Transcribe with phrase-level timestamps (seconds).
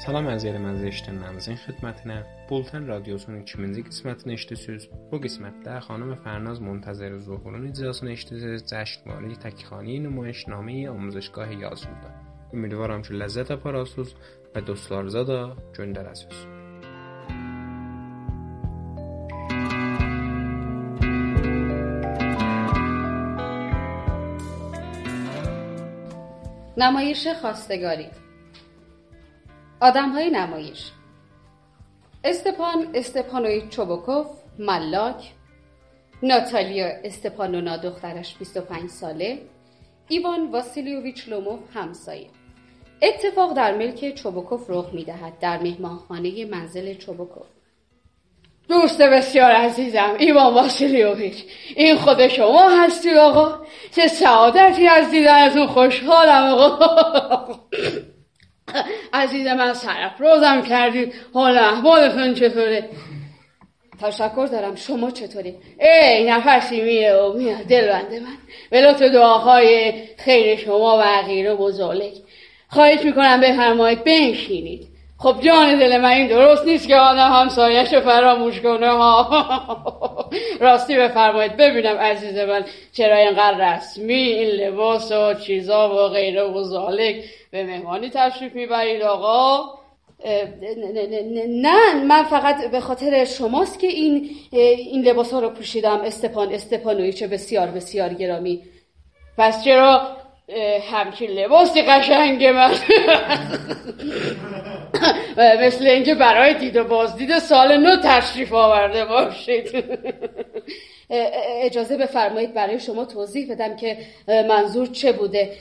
[0.00, 0.54] Salam əziz
[0.88, 2.14] eşidənlərimizin xidmətinə
[2.48, 4.86] Bultan Radiosunun 2-ci qismətini eşidirsiniz.
[5.10, 8.64] Bu qismətdə xanım Fərnaz Muntəzəri Zuhurun icrasını eşidirsiniz.
[8.70, 12.14] Cəşnvari Təkxani nümayişnamə Amuzişgah yazıldı.
[12.56, 14.14] Ümidvaram ki, ləzzət aparasınız
[14.54, 15.38] və dostlarınıza da
[15.76, 16.48] göndərəsiniz.
[26.80, 28.08] نمایش خواستگاری
[29.82, 30.90] آدم های نمایش.
[32.24, 34.26] استپان استپانوی چوبوکوف
[34.58, 35.32] ملاک
[36.22, 39.38] ناتالیا استپانونا دخترش 25 ساله
[40.08, 42.26] ایوان واسیلیوویچ لوموف همسایه.
[43.02, 47.46] اتفاق در ملک چوبوکوف رخ می‌دهد در مهمانخانه منزل چوبوکوف.
[48.68, 51.44] دوست بسیار عزیزم ایوان واسیلیوویچ
[51.76, 53.58] این خود شما هستی آقا.
[53.94, 57.60] چه سعادتی از دیدنتون خوشحالم آقا.
[59.12, 59.74] عزیز من
[60.18, 62.88] روزم کردید حال احوالتون چطوره؟
[64.00, 64.74] تشکر دارم.
[64.74, 68.36] شما چطوری؟ ای نفسی میره و میاد دل بنده من.
[68.70, 72.12] به لطف دعاهای خیر شما و غیره بزرگ.
[72.68, 74.88] خواهش می‌کنم بفرمایید بنشینید.
[75.18, 78.90] خب جان دل من این درست نیست که آدم همسایش فراموش کنه.
[78.90, 79.99] ها
[80.60, 81.56] راستی بفرمایید.
[81.56, 87.64] ببینم عزیز من چرا اینقدر رسمی این لباس و چیزا و غیره و زالک به
[87.64, 89.80] مهمانی تشریف می‌برید آقا.
[91.48, 96.00] نه من فقط به خاطر شماست که این این لباس ها رو پوشیدم.
[96.00, 98.62] استپان استپانویچ بسیار بسیار گرامی.
[99.38, 100.16] پس چرا
[100.92, 102.74] همچین لباسی قشنگ من؟
[105.66, 109.84] مثل اینکه برای دید و بازدید سال نو تشریف آورده باشید.
[111.62, 113.96] اجازه بفرمایید برای شما توضیح بدم که
[114.28, 115.52] منظور چه بوده.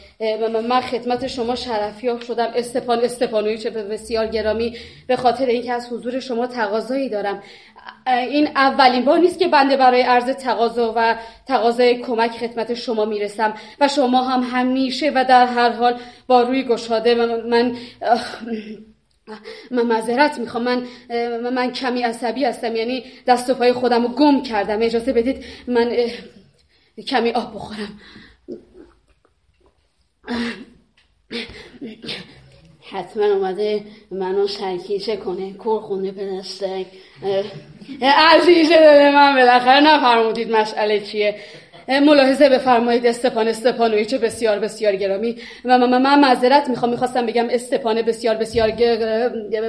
[0.70, 2.52] من خدمت شما شرفیاب شدم.
[2.56, 4.78] استپان استپانویچ بسیار گرامی.
[5.08, 7.44] به خاطر اینکه از حضور شما تقاضایی دارم.
[8.08, 11.16] این اولین بار نیست که بنده برای عرض تقاضا و
[11.48, 16.64] تقاضای کمک خدمت شما می‌رسم و شما هم همیشه و در هر حال با روی
[16.64, 17.16] گشاده.
[17.16, 17.76] من من
[19.72, 20.64] معذرت می‌خوام.
[20.64, 20.88] من
[21.54, 22.76] من کمی عصبی هستم.
[22.76, 24.82] یعنی دست و پای خودم رو گم کردم.
[24.82, 25.96] اجازه بدید من
[27.08, 28.00] کمی آب بخورم.
[32.92, 35.54] حتما اومده منو سرکیسه کنه.
[35.54, 36.86] کور خونه پدستک
[38.02, 41.40] عزیز دل من بالاخره نفرمودید مسئله چیه.
[41.90, 43.06] ملاحظه بفرمایید.
[43.06, 45.36] استپان استپانویچ بسیار بسیار گرامی.
[45.64, 46.92] من من معذرت می‌خوام.
[46.92, 48.74] می‌خواستم بگم استپان بسیار بسیار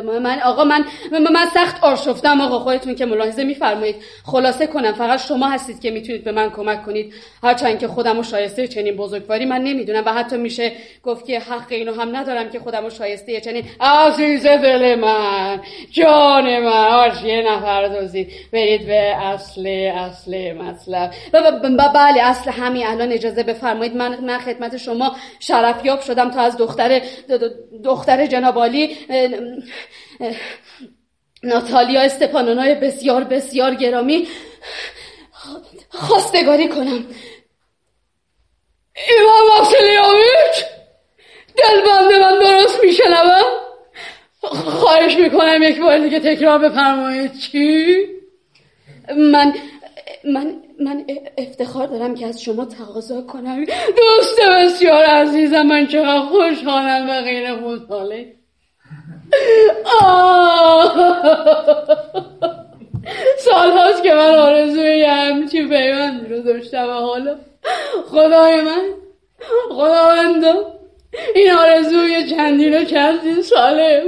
[0.03, 2.41] من آقا من من سخت آشفتم.
[2.41, 3.97] آقا خودتون که ملاحظه میفرمایید.
[4.25, 4.93] خلاصه کنم.
[4.93, 7.15] فقط شما هستید که می‌تونید به من کمک کنید.
[7.43, 11.67] هرچند که خودم و شایسته چنین بزرگواری من نمی‌دونم و حتی میشه گفت که حق
[11.73, 15.61] اینو هم ندارم که خودم و شایسته چنین عزیز دل من
[15.91, 21.11] جان من آش یه نفر دوزید برید به اصل اصل مطلب.
[22.10, 23.97] بله اصل همین الان اجازه بفرمایید.
[23.97, 27.03] من من خدمت شما شرفیاب شدم تا از دختر
[27.84, 28.97] دختر جنابالی
[31.43, 34.28] ناتالیا استپانونای بسیار بسیار گرامی
[35.91, 37.06] خواستگاری کنم.
[39.09, 40.65] ایوان واسلیوویچ
[41.56, 43.42] دلبند من درست میشنوم؟
[44.81, 47.38] خواهش می‌کنم یک بار دیگه تکرار بفرمایید.
[47.38, 47.97] چی؟
[49.16, 49.54] من
[50.25, 51.05] من من
[51.39, 53.65] افتخار دارم که از شما تقاضا کنم.
[53.97, 58.35] دوست بسیار عزیزم من چقدر خوشحالم و غیر خوشحاله.
[63.39, 67.39] سال هاست که من آرزوی همچی پیوند رو داشتم و حالا
[68.11, 68.89] خدای من
[69.71, 70.55] خداوندا
[71.35, 74.03] این آرزوی چندین و چندین ساله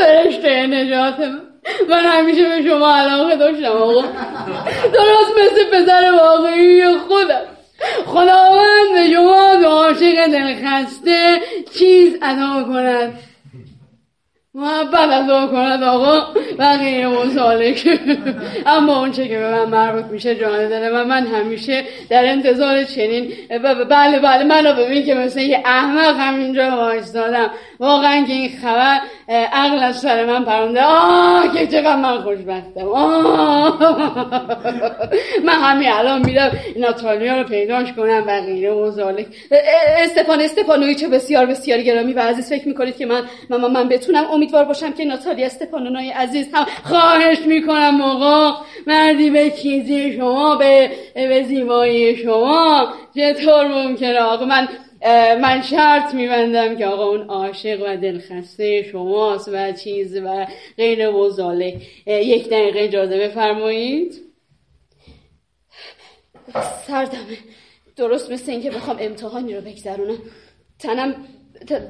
[0.00, 1.40] فرشته نجات من.
[1.88, 4.02] من همیشه به شما علاقه داشتم آقا.
[4.92, 7.42] درست مثل پسر واقعی خودم.
[8.06, 11.40] خداوند به شما عاشق دلخسته
[11.78, 13.18] چیز ادا کند.
[14.54, 16.40] محبت از کند آقا.
[16.58, 17.98] بقیه که
[18.66, 22.84] اما اون چه که به من مربوط میشه جان داره و من همیشه در انتظار
[22.84, 23.32] چنین
[23.90, 27.50] بله بله منو ببین که مثل یه احمق همینجا وایستادم.
[27.80, 29.00] واقعا که این خبر
[29.30, 30.82] عقل از سر من پرونده.
[30.82, 32.88] آه که چقدر من خوشبختم.
[32.88, 33.78] آه.
[35.44, 39.26] من همین الان میرم ناتالیا رو پیداش کنم و غیره و زالک
[39.98, 44.50] استفان استفانویچ بسیار بسیار گرامی و عزیز فکر می‌کنید که من من, من بتونم امید
[44.50, 48.50] امیدوار باشم که ناتالیا استپانونای عزیز هم خواهش می‌کنم موقع
[48.86, 52.88] مردی به چیزی شما به, به زیبایی شما.
[53.14, 54.68] چطور ممکنه؟ آقا من
[55.40, 61.80] من شرط میبندم که آقا اون عاشق و دلخسته شماست و چیز و غیر وزاله
[62.06, 64.14] یک دقیقه اجازه بفرمایید.
[66.86, 67.38] سردمه
[67.96, 70.18] درست مثل اینکه بخوام امتحانی رو بگذرونم.
[70.78, 71.14] تنم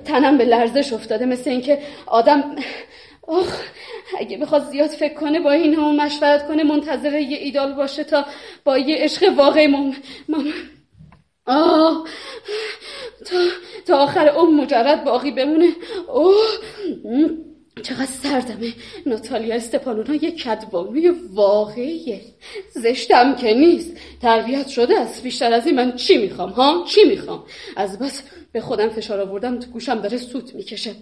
[0.04, 2.56] تنم به لرزش افتاده مثل اینکه آدم
[4.18, 8.26] اگه بخواد زیاد فکر کنه با این همون مشورت کنه منتظر یه ایدال باشه تا
[8.64, 9.94] با یه عشق واقعی مم...
[10.28, 10.44] مم...
[11.50, 12.04] آه
[13.26, 13.36] تا,
[13.86, 15.72] تا آخر اون مجرد باقی بمونه.
[16.08, 16.34] اوه
[17.82, 18.72] چقدر سردمه.
[19.06, 22.20] ناتالیا استپانونا یه کدبانوی واقعیه.
[22.74, 23.96] زشتم که نیست.
[24.22, 25.22] تربیت شده است.
[25.22, 27.44] بیشتر از این من چی می‌خوام ها؟ چی می‌خوام؟
[27.76, 30.94] از بس به خودم فشار آوردم تو گوشم داره سوت می‌کشه.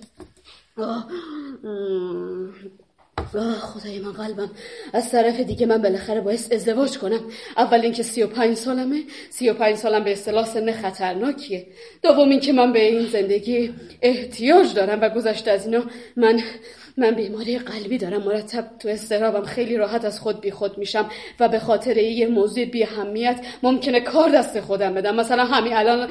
[3.60, 4.50] خدای من قلبم.
[4.92, 7.20] از طرف دیگه من بالاخره باعث ازدواج کنم.
[7.56, 11.66] اول اینکه سی و پنج سالمه سی و پنج سالم به اصطلاح سن خطرناکیه.
[12.02, 15.84] دوم اینکه من به این زندگی احتیاج دارم و گذشته از اینا
[16.16, 16.40] من
[16.98, 21.10] من بیماری قلبی دارم مرتب تو استرابم خیلی راحت از خود بی خود میشم
[21.40, 26.08] و به خاطر یه موضوع بی همیت ممکنه کار دست خودم بدم مثلا همین الان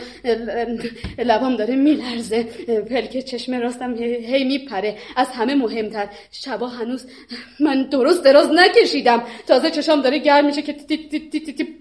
[1.17, 2.43] لبام داره میلرزه
[2.89, 7.05] پلک چشم راستم هی میپره از همه مهمتر شبا هنوز
[7.59, 10.75] من درست دراز نکشیدم تازه چشام داره گرم میشه که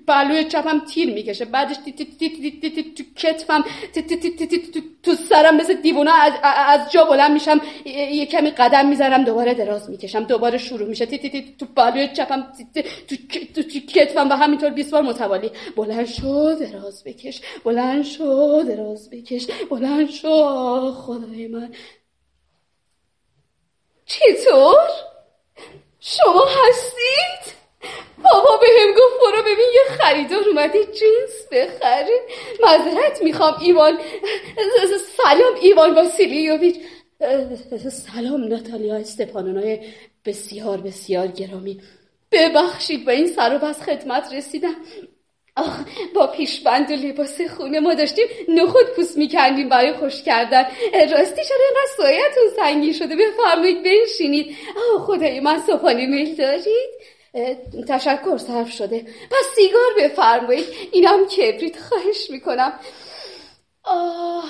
[0.06, 1.76] بلوی چپم تیر می‌کشه بعدش
[2.96, 3.64] تو کتفم
[5.02, 6.10] تو سرم مثل دیوونه
[6.42, 7.60] از جا بلند میشم
[8.12, 10.24] یه کمی قدم می‌ذارم دوباره دراز می‌کشم.
[10.24, 11.06] دوباره شروع میشه.
[11.06, 15.50] تی تی تی تو بالوی چپم تی تی تو کتفم و همینطور 20 بار متوالی.
[15.76, 17.40] بلند شو دراز بکش.
[17.64, 19.46] بلند شو دراز بکش.
[19.70, 21.74] بلند شو خدای من.
[24.06, 24.88] چطور؟
[26.00, 27.56] شما هستید؟
[28.22, 32.20] بابا به هم گفت برو ببین یه خریدار اومده جنس بخره.
[32.62, 33.98] معذرت می‌خوام ایوان
[35.16, 36.76] سلام ایوان واسیلیوویچ
[37.90, 39.78] سلام ناتالیا استپانونای
[40.24, 41.80] بسیار بسیار گرامی.
[42.32, 44.74] ببخشید با این سر و بس خدمت رسیدم.
[45.56, 45.80] آخ
[46.14, 50.62] با پیشبند و لباس خونه ما داشتیم نخود پوست می‌کردیم برای خوش کردن.
[50.92, 54.56] راستی چرا اینقدر سایتون سنگین شده؟ بفرمایید بنشینید.
[54.76, 56.90] آه خدای من صبحانه میل دارید؟
[57.88, 59.02] تشکر صرف شده.
[59.30, 60.66] پس سیگار بفرمایید.
[60.92, 62.80] اینم کبریت خواهش می‌کنم.
[63.84, 64.44] آه.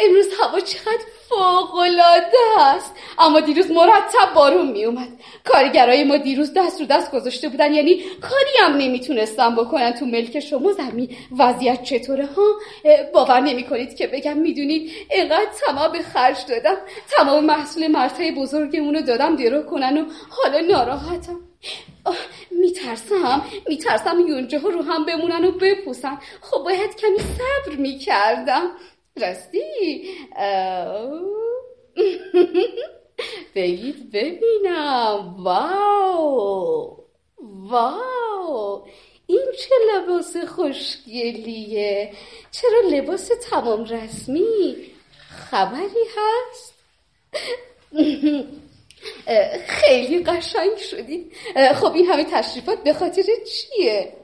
[0.00, 2.94] امروز هوا چقدر فوقالعاده است.
[3.18, 5.08] اما دیروز مرتب بارون میومد
[5.44, 7.72] کارگرای ما دیروز دست رو دست گذاشته بودن.
[7.74, 11.16] یعنی کاری هم نمی‌تونستم بکنن تو ملک شما زمین.
[11.38, 12.46] وضعیت چطوره ها؟
[13.14, 16.76] باور نمی کنید که بگم می‌دونید اینقدر تمام به خرج دادم.
[17.10, 21.40] تمام محصول مرتای بزرگمون رو دادم درو کنن و حالا ناراحتم.
[22.50, 23.42] میترسم.
[23.68, 26.18] میترسم یونجه ها رو هم بمونن و بپوسن.
[26.40, 28.62] خب باید کمی صبر می‌کردم.
[29.16, 30.04] راستی؟
[33.54, 35.34] بگید ببینم.
[35.38, 36.96] واو.
[37.38, 38.86] واو.
[39.26, 42.12] این چه لباس خوشگلیه.
[42.50, 44.76] چرا لباس تمام رسمی
[45.28, 46.74] خبری هست؟
[49.66, 51.30] خیلی قشنگ شدی.
[51.74, 54.19] خب این همه تشریفات به خاطر چیه؟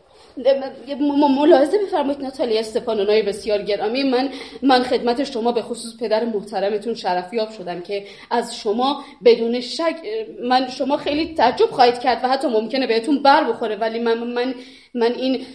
[1.38, 4.02] ملاحظه بفرمایید ناتالیا استپانونای بسیار گرامی.
[4.02, 4.30] من
[4.62, 9.96] من خدمت شما به خصوص پدر محترمتون شرفیاب شدم که از شما بدون شک
[10.42, 14.54] من شما خیلی تعجب خواهید کرد و حتی ممکنه بهتون بر بخوره ولی من من
[14.94, 15.46] من این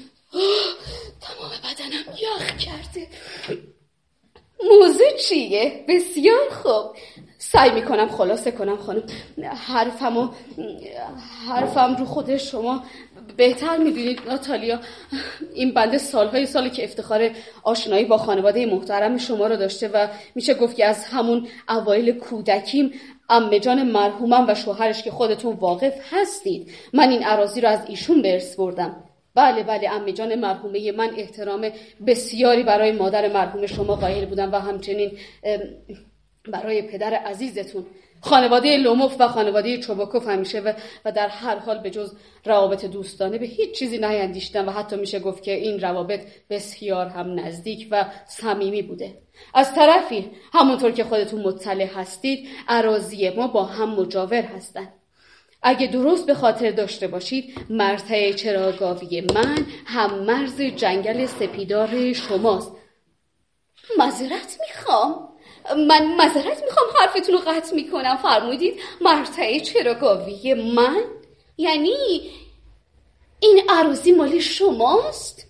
[1.21, 3.07] تمام بدنم یخ کرده.
[4.69, 6.95] موضوع چیه؟ بسیار خوب.
[7.37, 9.03] سعی می‌کنم خلاصه کنم خانم.
[9.67, 10.31] حرفم
[11.47, 12.83] حرفم رو خود شما
[13.37, 14.79] بهتر می‌دونید ناتالیا.
[15.53, 17.29] این بنده سالهای سالی که افتخار
[17.63, 22.91] آشنایی با خانواده محترم شما رو داشته و میشه گفت که از همون اوایل کودکیم
[23.29, 26.71] امه جان مرحومم و شوهرش که خودتون واقف هستید.
[26.93, 29.03] من این عراضی رو از ایشون برس بردم.
[29.35, 31.69] بله بله امه جان مرحومه من احترام
[32.07, 35.11] بسیاری برای مادر مرحوم شما قائل بودم و همچنین
[36.47, 37.85] برای پدر عزیزتون.
[38.21, 40.73] خانواده لوموف و خانواده چوباکوف همیشه و,
[41.05, 45.19] و در هر حال به جز روابط دوستانه به هیچ چیزی نیندیشتم و حتی میشه
[45.19, 49.17] گفت که این روابط بسیار هم نزدیک و صمیمی بوده.
[49.53, 55.00] از طرفی همونطور که خودتون مطلع هستید عراضی ما با هم مجاور هستند.
[55.63, 62.71] اگه درست به خاطر داشته باشید مرتع چراگاوی من هم مرز جنگل سپیدار شماست.
[63.97, 65.27] مذرت می‌خوام.
[65.87, 68.17] من مذارت می‌خوام حرفتون رو قطع می‌کنم.
[68.17, 71.03] فرمودید مرتعه چراگاوی من؟
[71.57, 71.95] یعنی
[73.39, 75.47] این عروضی مال شماست؟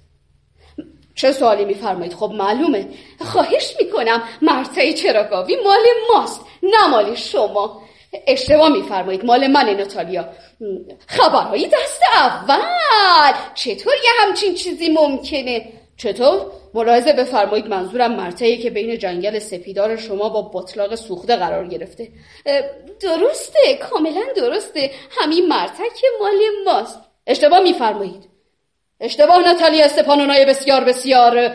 [1.16, 2.90] چه سوالی میفرمایید؟ خب معلومه.
[3.22, 7.82] خواهش می‌کنم مرتعه چراگاوی مال ماست نه مال شما.
[8.28, 10.26] اشتباه میفرمایید مال من ناتالیا.
[11.08, 13.36] خبرهای دست اول.
[13.56, 15.66] چطور یه همچین چیزی ممکنه؟
[15.98, 22.08] چطور؟ ملاحظه بفرمایید منظورم مرتعی که بین جنگل سپیدار شما با بطلاق سوخته قرار گرفته.
[23.02, 24.92] درسته کاملا درسته.
[25.12, 27.00] همین مرتک مال ماست.
[27.28, 28.30] اشتباه میفرمایید.
[29.00, 31.52] اشتباه ناتالیا استپانونای بسیار بسیار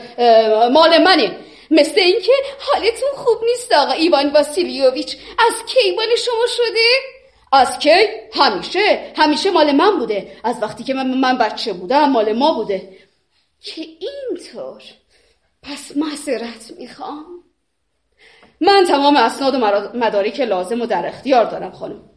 [0.68, 1.36] مال منه.
[1.70, 5.16] مثل اینکه حالتون خوب نیست آقا ایوان واسیلیوویچ.
[5.38, 6.88] از کی مال شما شده؟
[7.52, 7.90] از کی؟
[8.34, 9.12] همیشه.
[9.16, 10.36] همیشه مال من بوده.
[10.44, 12.96] از وقتی که من, من بچه بودم مال ما بوده.
[13.60, 14.82] که اینطور.
[15.62, 17.24] پس معذرت می‌خوام.
[18.60, 19.58] من تمام اسناد و
[19.98, 22.10] مدارک لازم و در اختیار دارم خانم.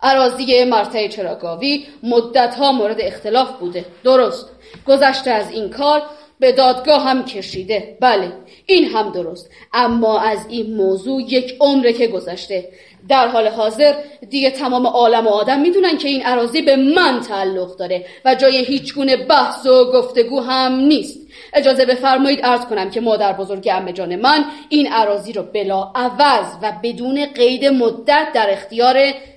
[0.00, 3.84] عراضی مرتع چراگاوی مدت ها مورد اختلاف بوده.
[4.04, 4.50] درست.
[4.86, 6.02] گذشته از این کار
[6.44, 7.96] به دادگاه هم کشیده.
[8.00, 8.32] بله
[8.66, 9.50] این هم درست.
[9.72, 12.68] اما از این موضوع یک عمره که گذشته.
[13.08, 13.94] در حال حاضر
[14.30, 18.64] دیگه تمام عالم و آدم می‌دونن که این عراضی به من تعلق داره و جای
[18.64, 21.18] هیچ گونه بحث و گفتگو هم نیست.
[21.54, 26.46] اجازه بفرمایید ارز کنم که مادر بزرگ امه جان من این عراضی رو بلا عوض
[26.62, 28.96] و بدون قید مدت در اختیار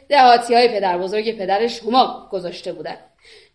[0.10, 2.98] دهاتی های پدر بزرگ پدر شما گذاشته بودن.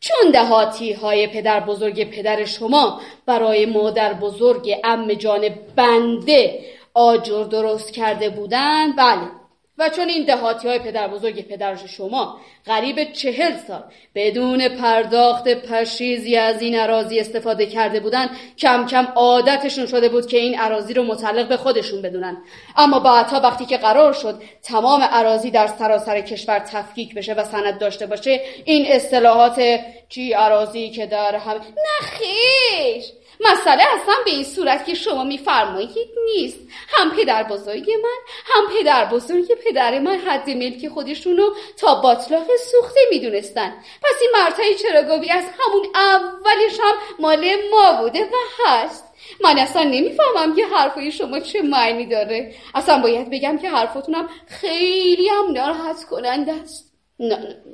[0.03, 7.93] چون دهاتی های پدر بزرگ پدر شما برای مادر بزرگ ام جان بنده آجر درست
[7.93, 9.42] کرده بودند؟ بله.
[9.79, 13.83] و چون این دهاتی های پدر بزرگ پدر شما قریب چهل سال
[14.15, 20.37] بدون پرداخت پشیزی از این عراضی استفاده کرده بودن کم کم عادتشون شده بود که
[20.37, 22.37] این عراضی رو متعلق به خودشون بدونن.
[22.77, 27.79] اما بعدها وقتی که قرار شد تمام عراضی در سراسر کشور تفکیک بشه و سند
[27.79, 34.87] داشته باشه این اصطلاحات چی عراضی که در هم نخیر مسئله اصلا به این صورت
[34.87, 36.59] که شما میفرمایید نیست.
[36.89, 43.01] هم پدر بزرگ من هم پدر بزرگ پدر من حد ملک خودشونو تا باطلاق سوخته
[43.11, 43.75] می‌دونستن.
[44.03, 49.05] پس این مرتعی چراگاوی از همون اولش هم مال ما بوده و هست.
[49.45, 52.55] من اصلا نمی‌فهمم که حرفای شما چه معنی داره.
[52.75, 56.93] اصلا باید بگم که حرفتونم خیلی هم ناراحت کننده است.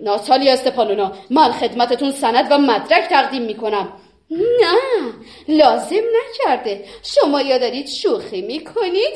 [0.02, 3.92] ناتالیا استپانونا من خدمتتون سند و مدرک تقدیم می‌کنم.
[4.30, 4.78] نه
[5.48, 6.84] لازم نکرده.
[7.02, 9.14] شما یا دارید شوخی می‌کنید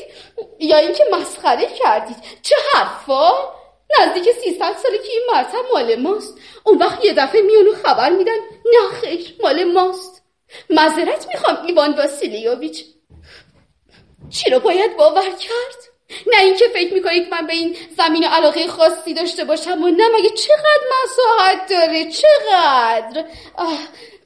[0.59, 2.17] یا اینکه مسخره کردید.
[2.41, 3.31] چه حرفا؟
[3.99, 6.37] نزدیک سیصد ساله که این مرتب مال ماست.
[6.63, 10.23] اون وقت یه دفعه میونو خبر میدن نه خیر مال ماست.
[10.69, 12.85] معذرت می‌خوام ایوان واسیلیوویچ
[14.29, 15.93] چی رو باید باور کرد؟
[16.27, 20.29] نه اینکه فکر می‌کنید من به این زمین علاقه خاصی داشته باشم و نه مگه
[20.29, 23.25] چقدر مساحت داره؟ چقدر؟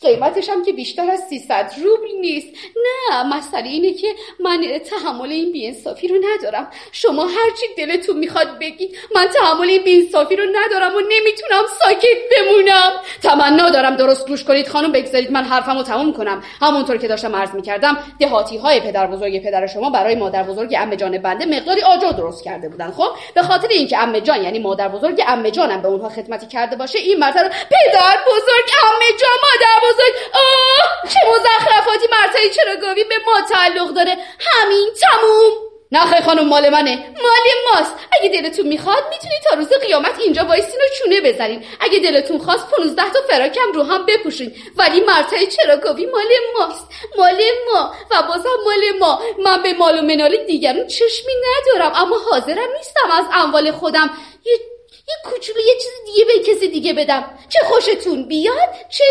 [0.02, 2.48] قیمتش هم که بیشتر از 300 روبل نیست.
[2.76, 4.08] نه مسئله اینه که
[4.40, 6.72] من تحمل این بیانصافی رو ندارم.
[6.92, 12.92] شما هرچی دلتون می‌خواد بگید من تحمل این بیانصافی رو ندارم و نمی‌تونم ساکت بمونم.
[13.24, 16.44] تمنا دارم درست گوش کنید خانم بگذارید من حرفمو تموم کنم.
[16.62, 20.96] همونطور که داشتم عرض می‌کردم دهاتی های پدر بزرگ پدر شما برای مادر بزرگ ام
[20.96, 24.88] جان بنده مقداری آجر درست کرده بودن خب؟ به خاطر اینکه ام جان یعنی مادر
[24.88, 29.87] بزرگ ام جانم به اونها خدمتی کرده باشه این مرتبه پدر بزرگ ام جان مادر
[29.88, 30.14] بزرگ.
[30.34, 34.18] آه چه مزخرفاتی مرتعی چراگاوی به ما تعلق داره.
[34.40, 35.68] همین تموم.
[35.92, 36.96] نخه خانم مال منه.
[37.24, 37.94] مال ماست.
[38.12, 41.66] اگه دلتون می‌خواد می‌تونید تا روز قیامت اینجا وایسین و چونه بزنین.
[41.80, 44.56] اگه دلتون خواست 15 تا فراکم رو هم بپوشین.
[44.76, 46.28] ولی مرتعی چراگاوی مال
[46.60, 46.88] ماست.
[47.18, 47.42] مال
[47.72, 47.94] ما.
[48.12, 49.22] و بازم مال ما.
[49.40, 51.92] من به مال و منال دیگرون چشمی ندارم.
[51.96, 54.10] اما حاضرم نیستم از اموال خودم.
[54.46, 54.60] یه
[55.10, 57.38] یه کوچولو یه چیز دیگه به کسی دیگه بدم.
[57.50, 59.04] چه خوشتون بیاد چه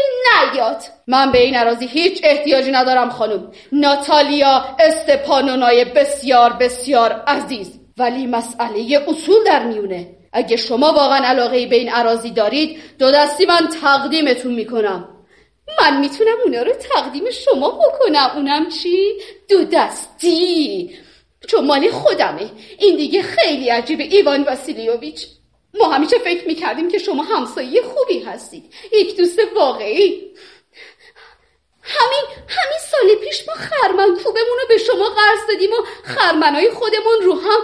[0.53, 0.83] نیاد.
[1.07, 3.53] من به این عراضی هیچ احتیاجی ندارم خانم.
[3.73, 7.81] ناتالیا استپانونای بسیار بسیار عزیز.
[7.99, 10.17] ولی مسئله اصول در میونه.
[10.33, 15.09] اگه شما واقعا علاقه به این عراضی دارید دو دستی من تقدیمتون می‌کنم.
[15.81, 18.31] من می‌تونم اونا رو تقدیم شما بکنم.
[18.35, 19.13] اونم چی؟
[19.49, 20.91] دو دستی.
[21.49, 22.51] چون مال خودمه.
[22.79, 24.05] این دیگه خیلی عجیبه.
[24.05, 25.27] ایوان واسیلیوویچ.
[25.75, 28.75] ما همیشه فکر می‌کردیم که شما همسایه خوبی هستید.
[28.93, 30.35] یک دوست واقعی.
[31.83, 37.23] همین همین سال پیش ما خرمن کوبمون رو به شما قرض دادیم و خرمنای خودمون
[37.23, 37.61] رو هم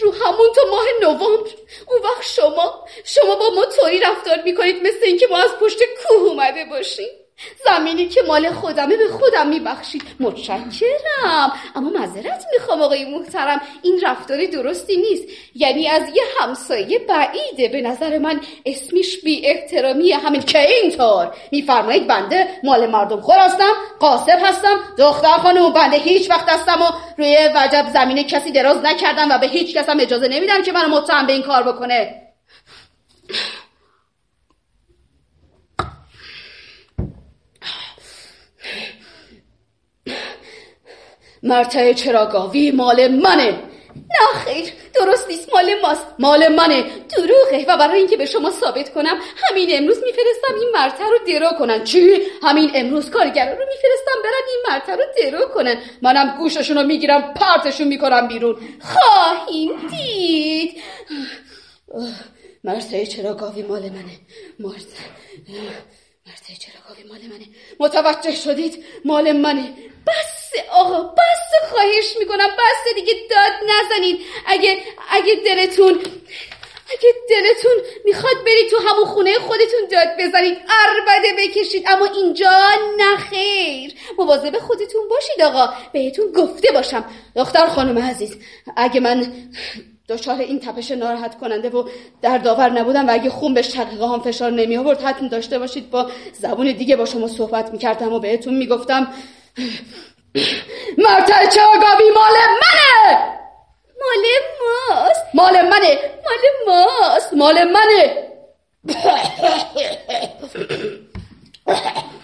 [0.00, 1.50] رو همون تو ماه نوامبر.
[1.86, 6.22] اون وقت شما شما با ما طوری رفتار می‌کنید مثل اینکه ما از پشت کوه
[6.22, 7.19] اومده باشیم.
[7.66, 11.52] زمینی که مال خودمه به خودم میبخشید متشکرم.
[11.74, 13.60] اما معذرت می‌خوام آقای محترم.
[13.82, 15.24] این رفتاری درستی نیست.
[15.54, 17.68] یعنی از یه همسایه بعیده.
[17.68, 21.34] به نظر من اسمیش بی احترامی همین که اینطور.
[21.52, 26.86] میفرمایید بنده مال مردم خور هستم قاسر هستم دختر خانم بنده هیچ وقت هستم و
[27.18, 30.88] روی وجب زمین کسی دراز نکردم و به هیچ کس هم اجازه نمیدم که منو
[30.88, 32.29] متهم به این کار بکنه.
[41.42, 43.62] مرتع چراگاوی مال منه.
[43.96, 46.06] نه خیر درست نیست مال ماست.
[46.18, 46.84] مال منه.
[47.16, 51.58] دروغه و برای اینکه به شما ثابت کنم همین امروز میفرستم این مرتع رو درو
[51.58, 51.84] کنن.
[51.84, 55.76] چی؟ همین امروز کارگرا رو میفرستم برن این مرتع رو درو کنن.
[56.02, 58.56] منم گوششون رو می‌گیرم پرتشون می‌کنم بیرون.
[58.80, 60.82] خواهیم دید.
[62.64, 64.18] مرتع چراگاوی مال منه.
[64.58, 65.02] مرتع.
[66.26, 67.46] مرتع چراگاوی مال منه.
[67.80, 69.74] متوجه شدید؟ مال منه.
[70.06, 72.48] بس آقا بس خواهش می‌کنم.
[72.48, 74.78] بس دیگه داد نزنید اگه
[75.10, 75.92] اگه دلتون
[76.92, 77.72] اگه دلتون
[78.04, 81.84] می‌خواد برید تو همون خونه خودتون داد بزنید اربده بکشید.
[81.88, 85.74] اما اینجا نخیر مواظب خودتون باشید آقا.
[85.92, 87.04] بهتون گفته باشم.
[87.36, 88.36] دختر خانم عزیز
[88.76, 89.32] اگه من
[90.10, 91.88] دچار این تپش ناراحت کننده و
[92.22, 95.90] در داور نبودم و اگه خون به شقیقه هم فشار نمی آورد حتم داشته باشید.
[95.90, 99.08] با زبون دیگه با شما صحبت می‌کردم و بهتون می‌گفتم
[100.98, 103.18] مرتع چاگاوی مال منه!
[104.00, 104.24] مال
[104.60, 105.98] ماست؟ مال منه!
[106.24, 108.26] مال ماست؟ مال منه!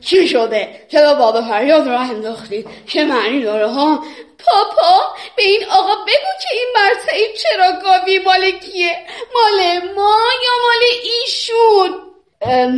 [0.00, 4.04] چی شده؟ چرا بابا فریاد رو انداختید؟ چه معنی داره ها؟
[4.38, 5.00] پاپا
[5.36, 8.96] به این آقا بگو که این مرتعی چرا گاوی مال کیه؟
[9.34, 12.10] مال ما یا مال ایشون؟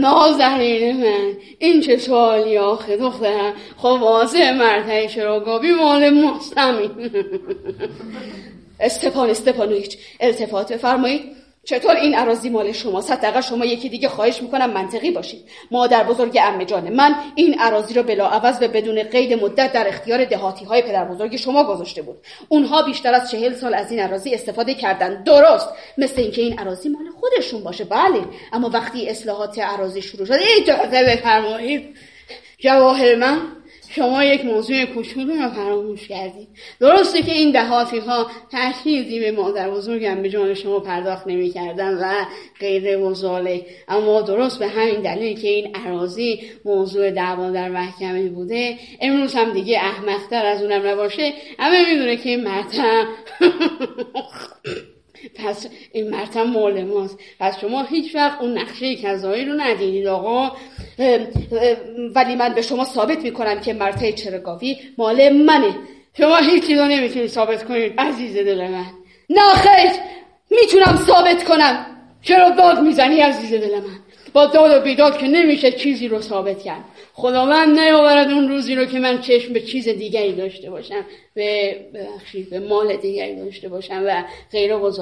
[0.01, 6.55] نازنین من این چه سوالی آخه دخترم خب واسه مرتعی چرا گاوی مال ماست
[8.81, 14.71] استپان استپانویچ التفات فرمایید چطور این عراضی مال شما حداقل شما یکی دیگه خواهش می‌کنم
[14.71, 15.45] منطقی باشید.
[15.71, 19.89] مادر بزرگ ام جان من این عراضی رو بلا عوض و بدون قید مدت در
[19.89, 22.17] اختیار دهاتی های پدر بزرگ شما گذاشته بود.
[22.49, 25.69] اونها بیشتر از چهل سال از این عراضی استفاده کردن درست.
[25.99, 27.85] مثل اینکه این عراضی مال خودشون باشه.
[27.85, 28.25] بله.
[28.53, 31.97] اما وقتی اصلاحات عراضی شروع شده اجازه بفرمایید.
[32.59, 33.62] جواهر من.
[33.95, 36.49] شما یک موضوع کوچولو رو فراموش کردید.
[36.81, 38.31] درسته که این دهاتی ها
[39.21, 42.25] به مادر بزرگم به جان شما پرداخت نمی‌کردن و
[42.61, 48.79] غیر وزاله اما درست به همین دلیل که این عراضی موضوع دعوا در محکمه بوده
[49.01, 51.33] امروز هم دیگه احمقتر از اونم نباشه.
[51.59, 52.49] همه می‌دونه که این
[55.35, 57.19] پس این مرتب مال ماست.
[57.41, 60.57] پس شما هیچ وقت اون نقشه کذایی رو ندیدید آقا.
[62.15, 65.75] ولی من به شما ثابت می‌کنم که مرتع چرگاوی مال منه.
[66.19, 68.87] شما هیچ رو نمی‌تونید ثابت کنید عزیز دل من.
[69.31, 69.43] نه
[70.51, 71.87] می‌تونم ثابت کنم.
[72.23, 73.99] چرا داد می‌زنی عزیز دل من؟
[74.33, 76.85] با داد و بیداد که نمیشه چیزی رو ثابت کرد.
[77.15, 82.51] خداوند نیاورد اون روزی رو که من چشم به چیز دیگری داشته باشم به ببخشید
[82.51, 84.93] به مال دیگری داشته باشم و غیر و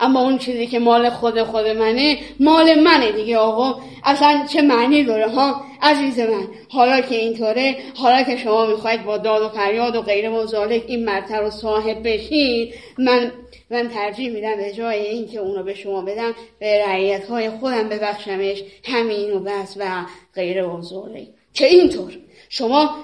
[0.00, 3.80] اما اون چیزی که مال خود خود منه مال منه دیگه آقا.
[4.04, 9.18] اصلا چه معنی داره ها؟ عزیز من حالا که اینطوره حالا که شما می‌خواید با
[9.18, 10.46] داد و فریاد و غیر و
[10.86, 13.32] این مرتب رو صاحب بشید من
[13.70, 18.62] من ترجیح میدم به جای اینکه اونو به شما بدم به رعیت های خودم ببخشمش.
[18.84, 19.84] همین و بس و
[20.34, 20.82] غیر و
[21.58, 22.12] که اینطور.
[22.48, 22.96] شما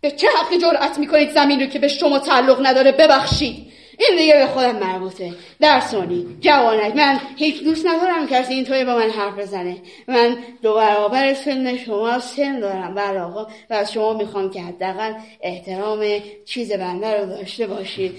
[0.00, 4.38] به چه حقی جرأت می‌کنید زمین رو که به شما تعلق نداره ببخشید؟ این دیگه
[4.38, 5.32] به خودم مربوطه.
[5.60, 6.96] در سونی جوانک.
[6.96, 9.76] من هیچ دوست ندارم کسی اینطوری با من حرف بزنه.
[10.08, 12.94] من دو برابر سن شما سن دارم.
[12.94, 16.04] بله آقا و از شما می‌خوام که حداقل احترام
[16.46, 18.12] چیز بنده رو داشته باشید.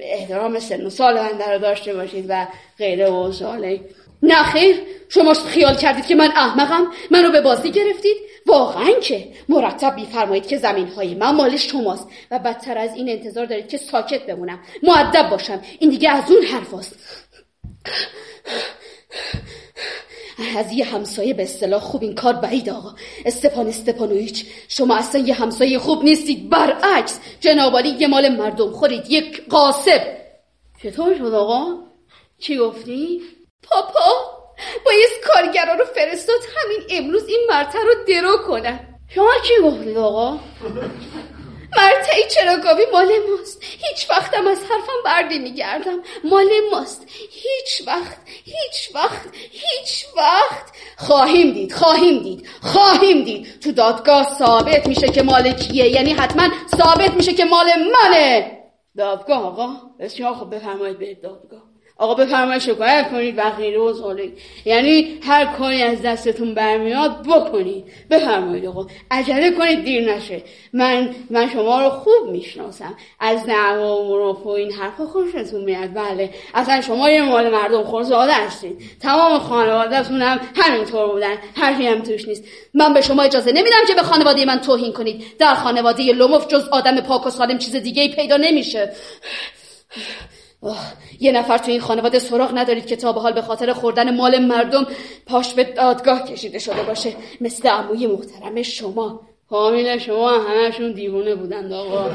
[0.00, 2.46] احترام سن و سال بنده رو داشته باشید و
[2.78, 3.80] غیره و ساله
[4.22, 4.74] نه
[5.08, 10.58] شما خیال کردید که من احمقم؟ منو به بازی گرفتید؟ واقعا که مرتب میفرمایید که
[10.58, 14.60] زمین های من مال شماست و بدتر از این انتظار دارید که ساکت بمونم.
[14.82, 15.60] معدب باشم.
[15.78, 16.96] این دیگه از اون حرف است.
[20.56, 22.94] از یه همسایه به اصطلاح خوب این کار بعید آقا.
[23.24, 24.46] استپان استپانویچ.
[24.68, 26.48] شما اصلا یه همسایه خوب نیستید.
[26.48, 27.20] برعکس.
[27.40, 29.10] جنابالی یه مال مردم خورید.
[29.10, 30.16] یک قاسب.
[30.82, 31.78] چطور شد آقا؟
[32.38, 33.20] چی گفتی؟
[33.62, 34.39] پاپا؟
[34.84, 38.98] باید کارگرا رو فرستاد همین امروز این مرتع رو درو کنن.
[39.14, 40.38] شما چی گفتید آقا؟
[41.76, 43.62] مرتعی چراگاهی مال ماست.
[43.62, 46.02] هیچ وقتم از حرفم بردی میگردم.
[46.24, 47.06] مال ماست.
[47.30, 50.72] هیچ وقت هیچ وقت هیچ وقت.
[50.96, 53.60] خواهیم دید خواهیم دید خواهیم دید.
[53.60, 55.88] تو دادگاه ثابت میشه که مال کیه.
[55.88, 58.58] یعنی حتما ثابت میشه که مال منه.
[58.96, 59.68] دادگاه آقا
[60.00, 61.69] بسیار خب بفرمایید به دادگاه.
[62.00, 64.20] آقا بفرمایید شکایت کنید و غیره و
[64.64, 67.84] یعنی هر کاری از دستتون برمیاد بکنید.
[68.10, 68.86] بفرمایید آقا.
[69.10, 70.42] عجله کنید دیر نشه.
[70.72, 72.96] من من شما رو خوب می‌شناسم.
[73.20, 75.94] از دعوا و و این حرفا خوشتون میاد.
[75.94, 76.30] بله.
[76.54, 78.82] اصلا شما یه مال مردم خورزاده هستید.
[79.00, 81.34] تمام خانوادهتون هم همینطور بودن.
[81.56, 82.44] حرفی هم توش نیست.
[82.74, 85.24] من به شما اجازه نمیدم که به خانواده من توهین کنید.
[85.38, 88.92] در خانواده لوموف جز آدم پاک و سالم چیز دیگه ای پیدا نمیشه.
[91.20, 94.38] یه نفر تو این خانواده سراغ ندارید که تا به حال به خاطر خوردن مال
[94.38, 94.86] مردم
[95.26, 97.12] پاش به دادگاه کشیده شده باشه.
[97.40, 99.20] مثل عموی محترم شما.
[99.50, 102.10] فامیل شما همشون دیوونه بودند آقا.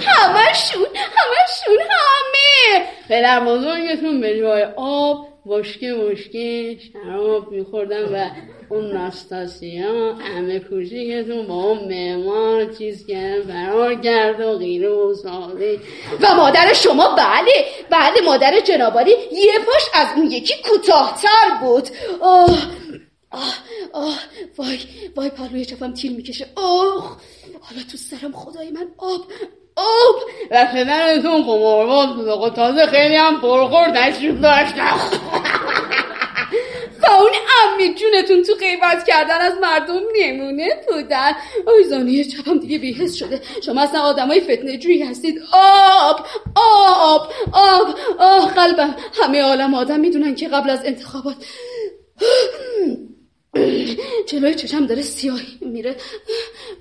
[0.00, 2.86] همشون همشون همه.
[3.08, 8.30] پدر بزرگتون به جای آب بشکه بشکه شراب میخوردن و
[8.70, 15.78] اون ناستاسیا همه کوچیکتون با اون معمار چیز کرد فرار کرد و غیره و ساده.
[16.20, 21.88] و مادر شما بله بله مادر جنابالی یه پاش از اون یکی کوتاهتر بود.
[22.20, 22.58] آه
[23.30, 23.54] آه
[23.92, 24.18] آه
[24.58, 24.78] وای
[25.16, 26.46] وای پروی چپم تیر می‌کشه.
[26.56, 27.20] آه
[27.60, 29.20] حالا تو سرم خدای من آب
[29.76, 30.16] آب
[30.50, 34.96] و پدرتون قمارباز بود تازه خیلی هم پرخور تشریف داشتم
[37.02, 37.30] و اون
[37.62, 41.32] امی جونتون تو غیبت کردن از مردم نمونه بودن
[41.66, 47.94] آی زانیه چپم دیگه بیهست شده شما اصلا آدمای فتنه جویی هستید آب آب آب
[48.18, 51.36] آه قلبم همه عالم آدم می‌دونن که قبل از انتخابات
[54.26, 55.96] جلوی چشم داره سیاهی میره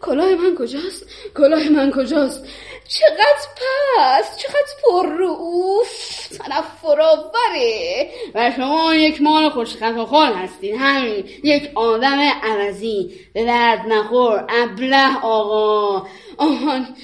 [0.01, 1.05] کلاه من کجاست
[1.37, 2.45] کلاه من کجاست
[2.87, 10.75] چقدر پس چقدر پر اوف تنفر آوره و شما یک مال خوشخط و خال هستین.
[10.75, 11.25] همین.
[11.43, 13.15] یک آدم عوضی.
[13.33, 14.45] به درد نخور.
[14.49, 16.07] ابله آقا.
[16.37, 16.95] آهان.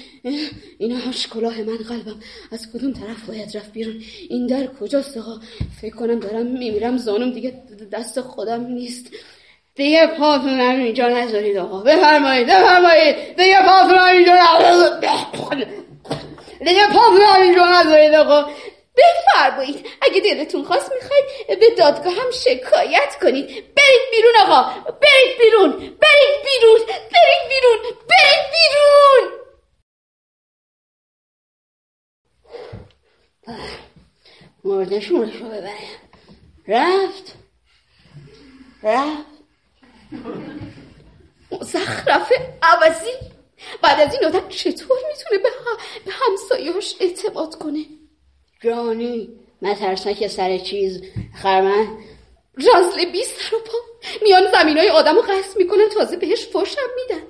[0.78, 2.20] اینا هاش کلاه من قلبم.
[2.52, 5.40] از کدوم طرف باید رفت بیرون؟ این در کجاست آقا؟
[5.80, 6.96] فکر کنم دارم میمیرم.
[6.96, 9.10] زانم دیگه دست خودم نیست.
[9.74, 11.80] دیگه پاتون هم اینجا نذارید آقا.
[11.80, 13.36] بفرمایید بفرمایید.
[13.36, 15.00] دیگه پاتون هم اینجا نذارید.
[16.58, 18.50] دیگه پاتون هم اینجا نذارید آقا.
[18.96, 23.46] بفرمایید اگه دلتون خواست می‌خواید به دادگاه هم شکایت کنید.
[23.46, 24.62] برید بیرون آقا.
[24.90, 25.70] برید بیرون.
[25.72, 26.78] برید بیرون.
[26.86, 27.78] برید بیرون.
[28.08, 29.38] برید بیرون.
[34.64, 35.72] مردشون رو ببرم
[36.68, 37.34] رفت.
[38.82, 39.31] رفت.
[41.52, 43.12] مزخرف عوضی.
[43.82, 45.48] بعد از این آدم چطور می‌تونه به,
[46.04, 47.84] به همسایهاش اعتماد کنه؟
[48.60, 49.30] جانی
[50.18, 51.02] که سر چیز
[51.42, 51.86] خرمن
[52.54, 53.78] رازل بی سر و پا.
[54.22, 57.22] میان زمین های آدم رو قصد می‌کنن تازه بهش فشم میدن.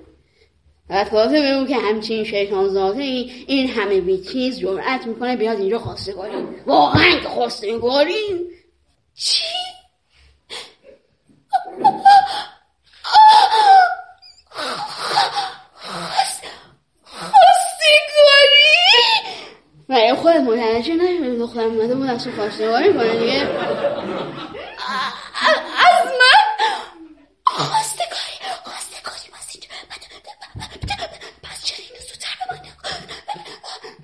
[0.91, 5.79] و تازه بگو که همچین شیطان ذاته این همه بی چیز جمعت می‌کنه بیاد اینجا
[5.79, 6.35] خواستگاری
[6.67, 8.51] واقعا که خواستگاری
[9.15, 9.43] چی؟
[19.93, 23.41] و خود متوجه نشده دخترم اومده بود از خواستگاری کنه دیگه
[25.79, 26.67] از من
[27.45, 29.69] خواستگاری خواستگاری باز اینجا
[31.43, 32.61] پس چرا اینو زودتر به من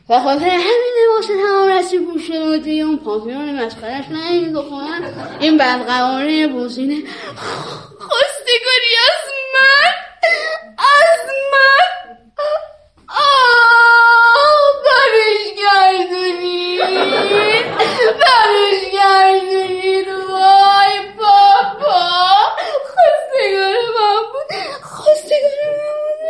[0.09, 5.59] و خاطر همین لباس تمام رسی پوشته بودی اون پاپیون مسخرش نه این دخترم این
[5.59, 7.03] بدقواره بوزینه
[7.99, 9.25] خواستگاری از
[9.55, 9.93] من
[10.79, 11.89] از من
[13.09, 16.81] آه برش گردونید
[18.21, 22.01] برش گردونید وای بابا
[22.95, 24.51] خواستگار من بود
[24.83, 26.21] خواستگار من بود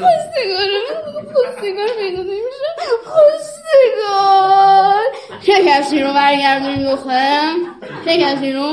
[0.00, 2.68] خواستگار من بود خواستگار پیدا نمیشه
[3.04, 5.02] خواستگار
[5.46, 7.56] چه کسی رو برگردونید دخترم
[8.04, 8.72] چه کسی رو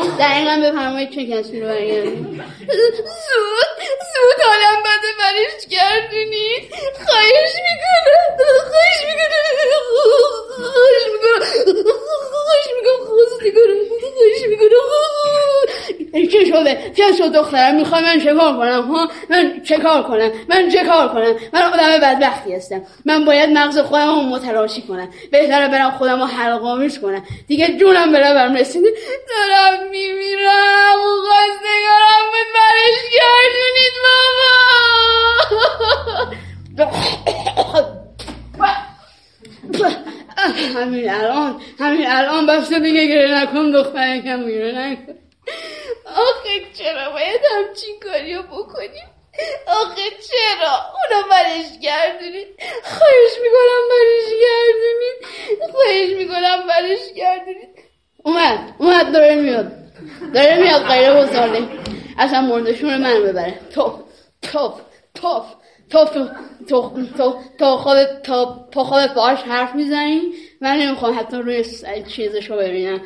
[1.06, 2.96] کسی رو برگردونید زود
[4.14, 6.74] زود حالم بده برش گردونید
[7.06, 8.38] خواهش می‌کنم.
[8.38, 9.42] خواهش می‌کنم.
[10.58, 11.46] خواهش می‌کنم.
[12.32, 13.06] خواهش می‌کنم.
[13.08, 13.80] خواستی کنم
[14.18, 14.70] خواهش می‌کنم.
[16.32, 21.08] چه شده؟ چه شد دخترم؟ می‌خوای من چکار کنم؟ ها؟ من چکار کنم؟ من چکار
[21.08, 22.82] کنم؟ من آدم بدبختی هستم.
[23.06, 25.14] من باید مغز خودم رو متراشی کنم.
[25.32, 27.24] بهتره برم خودم رو حلقامیش کنم.
[27.48, 28.90] دیگه جونم بره برم رسیده.
[29.30, 30.31] دارم میمیرم.
[32.82, 34.52] برش گردونید بابا.
[40.76, 45.13] همین الان همین الان بس دیگه گره نکن دختر کم گره نکن.
[46.06, 49.10] آخه چرا باید همچین کاری رو بکنیم؟
[49.67, 52.48] آخه چرا؟ اونا برش گردونید.
[52.84, 55.17] خواهش می‌کنم برش گردونید.
[55.72, 57.80] خواهش می‌کنم برش گردونید.
[58.24, 59.72] اومد اومد داره میاد.
[60.34, 61.67] داره میاد غیره بزرده
[62.17, 63.60] اصلا مردشون من ببره.
[63.74, 63.93] توف
[64.41, 64.74] توف
[65.13, 65.45] توف
[65.91, 66.30] تو
[66.69, 70.21] تو تو تو تو پا خودت باش حرف می‌زنی.
[70.62, 71.65] من نمی‌خوام حتی روی
[72.15, 73.02] چیزشو ببینم.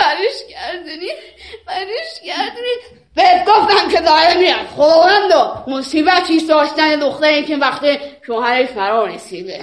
[0.00, 1.10] برش گردونی
[1.66, 4.66] برش گردونی بهت گفتم که داره میاد.
[4.76, 9.60] خداوندو مصیبتی داشتن دختری که وقتی شوهرش فرا رسیده.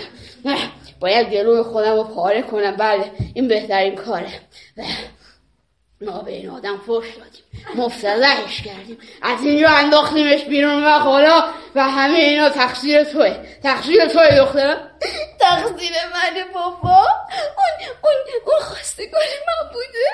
[0.99, 2.75] باید گلوی خودم رو پاره کنم.
[2.75, 4.27] بله این بهترین کاره.
[6.01, 7.43] ما به این آدم فش دادیم.
[7.75, 8.97] مفتزهش کردیم.
[9.21, 13.37] از اینجا انداختیمش بیرون و حالا و همه اینا تقصیر توه.
[13.63, 14.91] تقصیر توه دخترم
[15.39, 17.07] تقصیر من بابا.
[17.57, 20.07] اون اون اون خواستگار من بوده.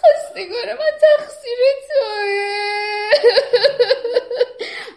[0.00, 1.58] خواستگار من تقصیر
[1.88, 2.36] توه.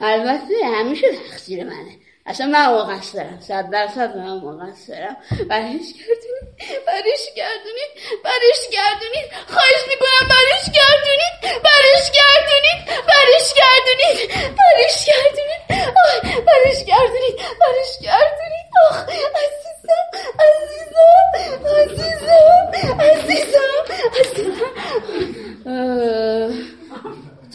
[0.02, 2.09] البته همیشه تقصیر منه.
[2.30, 5.18] اصلا من مقصرم صد درصد من مقصرم
[5.50, 6.48] برش گردونید
[6.88, 7.92] برش گردونید
[8.24, 14.20] برش گردونید خواهش می‌کنم برش گردونید برش گردونید برش گردونید
[14.58, 15.63] برش گردونید
[16.46, 18.98] برش گردونید برش گردونید آخ
[19.39, 20.06] عزیزم
[20.39, 21.28] عزیزم
[21.80, 22.65] عزیزم
[24.20, 24.60] عزیزم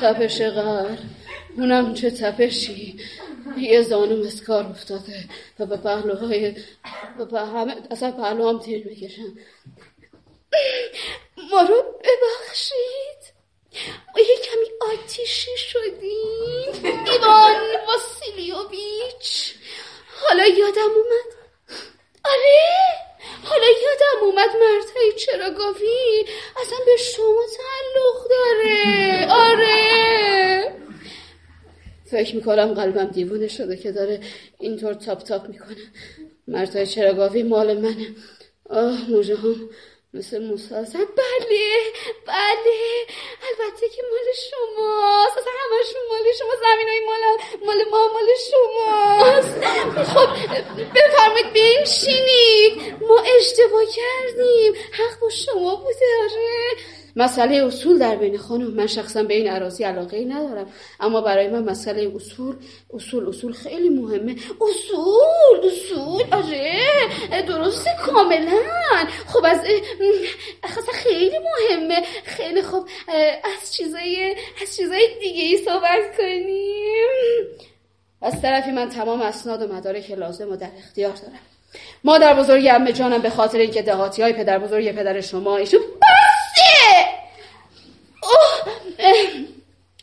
[0.00, 0.96] تپش غر.
[1.56, 2.96] اونم چه تپشی؟
[3.58, 5.24] یه زانو از کار افتاده
[5.58, 6.56] و به پهلوهای
[7.18, 9.38] و به همه اصلا پهلو هم تیر می‌کشن
[11.50, 13.34] ما رو ببخشید.
[14.16, 16.84] ما یه کمی آتیشی شدیم.
[17.12, 19.54] ایوان واسیلیوویچ.
[20.28, 21.34] حالا یادم اومد.
[22.24, 22.64] آره.
[23.44, 26.24] حالا یادم اومد مرتای چراگاوی
[26.60, 29.26] اصلا به شما تعلق داره.
[29.30, 30.83] آره.
[32.10, 34.20] فکر می‌کنم قلبم دیوونه شده که داره
[34.60, 35.76] اینطور تاپ تاپ می‌کنه.
[36.48, 38.14] مرتای چراگاوی مال منه.
[38.70, 39.70] آه موجه هم
[40.14, 41.66] مثل موسازن بله
[42.26, 43.06] بله.
[43.48, 47.22] البته که مال شماست اصلا همشون مال شما زمین های مال,
[47.66, 49.64] مال ما مال شماست
[50.14, 50.28] خب
[50.94, 54.72] بفرمایید بنشینید ما اشتباه کردیم.
[54.92, 57.03] حق با شما بوده آره.
[57.16, 60.66] مسئله اصول در بین خانم من شخصا به این عراضی علاقه ای ندارم.
[61.00, 62.56] اما برای من مسئله اصول
[62.94, 64.36] اصول اصول خیلی مهمه.
[64.60, 68.60] اصول اصول آره درسته کاملا.
[69.26, 69.58] خب از
[70.62, 72.02] اصلا خیلی مهمه.
[72.24, 72.88] خیلی خوب
[73.44, 77.44] از چیزای از چیزای دیگه ای صحبت کنیم.
[78.22, 81.40] از طرفی من تمام اسناد و مدارک لازم و در اختیار دارم.
[82.04, 85.80] مادر بزرگ امه جانم به خاطر اینکه دهاتی های پدر بزرگ پدر شما ایشون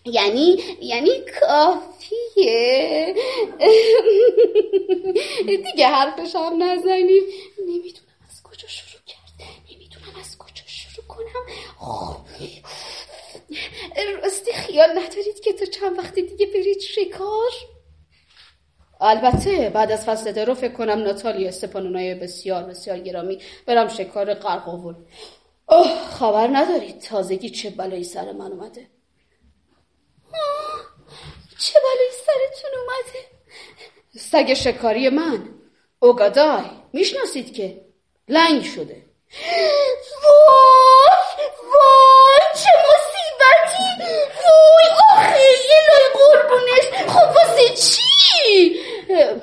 [0.05, 3.15] یعنی یعنی کافیه.
[5.71, 7.23] دیگه حرفش هم نزنید
[7.59, 11.45] نمی‌دونم از کجا شروع کرد نمی‌دونم از کجا شروع کنم.
[14.23, 17.51] راستی خیال ندارید که تا چند وقت دیگه برید شکار؟
[19.01, 24.95] البته بعد از فصل درو فکر کنم ناتالی استپانونای بسیار بسیار گرامی برم شکار قرقاول
[25.69, 28.90] اوه خبر ندارید تازگی چه بلایی سر من اومده.
[31.61, 33.25] چه بلایی سرتون اومده؟
[34.17, 35.49] سگ شکاری من.
[35.99, 37.81] اوگادای می‌شناسید که
[38.27, 39.05] لنگ شده.
[40.23, 44.03] وای وای چه مصیبتی.
[44.43, 47.09] وای آخه الهی قربونش.
[47.09, 48.79] خب واسه چی؟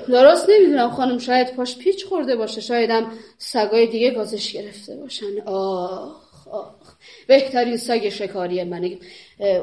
[0.07, 2.61] درست نمی‌دونم خانم شاید پاش پیچ خورده باشه.
[2.61, 5.41] شایدم سگای دیگه گازش گرفته باشن.
[5.45, 6.28] آه.
[6.51, 6.73] آخ
[7.27, 8.97] بهترین سگ شکاری منه.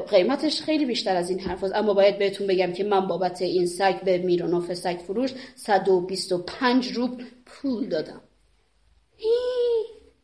[0.09, 4.01] قیمتش خیلی بیشتر از این حرف اما باید بهتون بگم که من بابت این سگ
[4.01, 8.21] به میرونوف سگ فروش 125 روب پول دادم.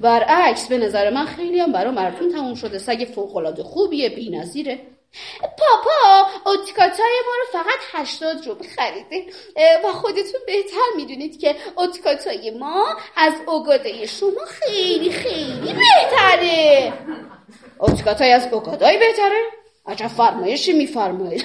[0.00, 2.78] برعکس به نظر من خیلی هم برای مرفون تموم شده.
[2.78, 4.78] سگ فوقالعاده خوبیه بی‌نظیره.
[5.40, 9.32] پاپا اتکاتای ما رو فقط هشتاد رو خریده.
[9.84, 16.92] و خودتون بهتر می‌دونید که اتکاتای ما از اوگاده شما خیلی خیلی بهتره.
[17.80, 19.40] اتکاتای از اوگادای بهتره؟
[19.86, 21.44] عجب فرمایشی میفرمایید.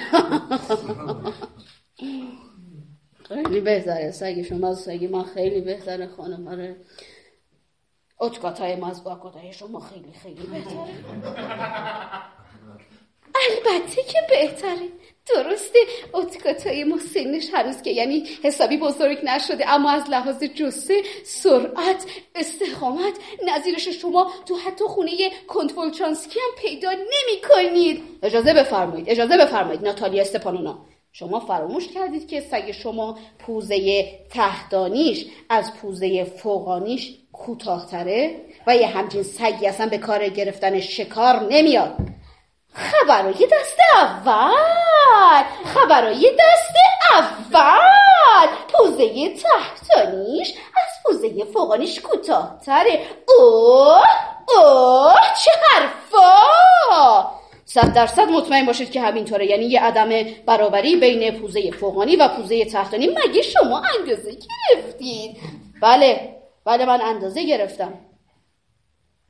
[3.28, 4.10] خیلی بهتره.
[4.10, 6.76] سگ شما از سگ ما خیلی بهتره خانم آره.
[8.20, 10.94] اتکاتای ما از اوگادای شما خیلی خیلی بهتره.
[13.34, 14.88] البته که بهتره.
[15.34, 15.78] درسته.
[16.14, 23.14] اتکاتای ما سنش هنوز که یعنی حسابی بزرگ نشده اما از لحاظ جسه سرعت استقامت
[23.46, 25.10] نظیرش شما تو حتی خونه
[25.46, 30.78] کنترل چانسکی هم پیدا نمی کنید اجازه بفرمایید اجازه بفرمایید ناتالیا استپانونا.
[31.12, 39.22] شما فراموش کردید که سگ شما پوزه تحتانیش از پوزه فوقانیش کوتاهتره و یه همچین
[39.22, 41.96] سگی اصلا به کار گرفتن شکار نمیاد.
[42.76, 45.44] خبرای دست اول.
[45.64, 46.74] خبرای دست
[47.14, 48.48] اول.
[48.68, 53.00] پوزه تحتانیش از پوزه فوقانیش کوتاهتره.
[53.38, 54.02] اوه
[54.48, 57.30] اوه چه حرفا!
[57.64, 59.46] صد درصد مطمئن باشید که همینطوره.
[59.46, 60.08] یعنی یه عدم
[60.46, 65.36] برابری بین پوزه فوقانی و پوزه تحتانی مگه شما اندازه گرفتید؟
[65.82, 67.94] بله بله من اندازه گرفتم.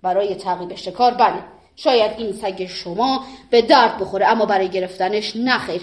[0.02, 1.56] برای تعقیب شکار بله.
[1.77, 5.83] شاید این سگ شما به درد بخوره اما برای گرفتنش نخیر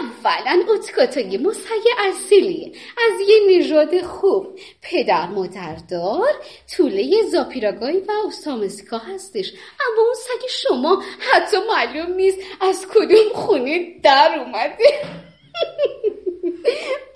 [0.00, 4.58] اولا اتکاتاگی ما سگ اصیلیه از یه نژاد خوب.
[4.82, 6.28] پدر مادردار
[6.76, 9.52] طوله زاپیراگای و اوسامسکا هستش.
[9.80, 14.94] اما اون سگ شما حتی معلوم نیست از کدوم خونه در اومده.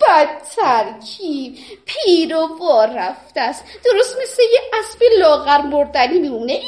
[0.01, 3.63] بد ترکیب پیر و رفته است.
[3.85, 6.61] درست مثل یه اسب لاغر مردنی میمونه.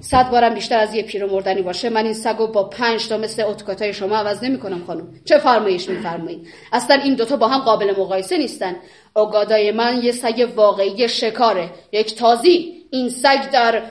[0.00, 1.88] صد بارم بیشتر از یه پیر مردنی باشه.
[1.88, 5.08] من این سگو با پنج تا مثل اتکاتای شما عوض نمی کنم خانم.
[5.24, 8.76] چه فرمایش میفرمایید؟ اصلا این دوتا با هم قابل مقایسه نیستن.
[9.16, 11.70] اوگادای من یه سگ واقعی شکاره.
[11.92, 12.74] یک تازی.
[12.90, 13.82] این سگ در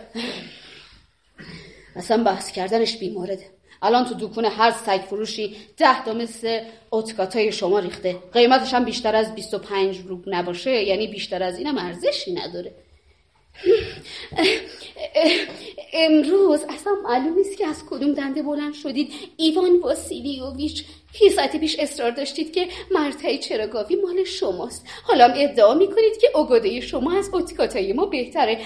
[1.95, 3.45] اصلا بحث کردنش بیمارده
[3.81, 6.59] الان تو دکون هر سگ فروشی ده تا مثل
[6.91, 8.15] اتکاتای شما ریخته.
[8.33, 10.83] قیمتش هم بیشتر از 25 روب نباشه.
[10.83, 12.86] یعنی بیشتر از اینم ارزشی نداره.
[15.93, 19.11] امروز اصلا معلوم نیست که از کدوم دنده بلند شدید.
[19.37, 20.85] ایوان واسیلیوویچ
[21.21, 24.85] یه ساعت پیش اصرار داشتید که مرتعی چراگاوی مال شماست.
[25.03, 28.59] حالا ادعا می‌کنید که اوگاده شما از اتکاتای ما بهتره.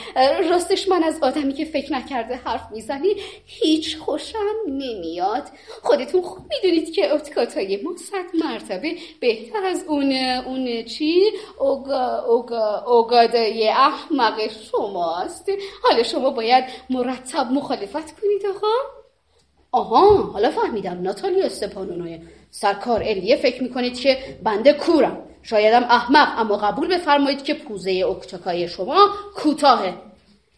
[0.49, 4.45] راستش من از آدمی که فکر نکرده حرف می‌زنی هیچ خوشم
[4.81, 5.43] نمیاد.
[5.81, 10.11] خودتون خوب می‌دونید که اتکاتای ما صد مرتبه بهتر از اون
[10.45, 14.39] اون چی؟ اوگا اوگا اوگاده احمق
[14.71, 15.51] شماست.
[15.83, 18.67] حالا شما باید مرتب مخالفت کنید آقا.
[19.71, 21.01] آها حالا فهمیدم.
[21.01, 22.19] ناتالیا استپانونوی
[22.51, 25.27] سرکار الیه فکر می‌کنید که بنده کورم.
[25.43, 29.93] شایدم احمق اما قبول بفرمایید که پوزه اکتاکای شما کوتاهه.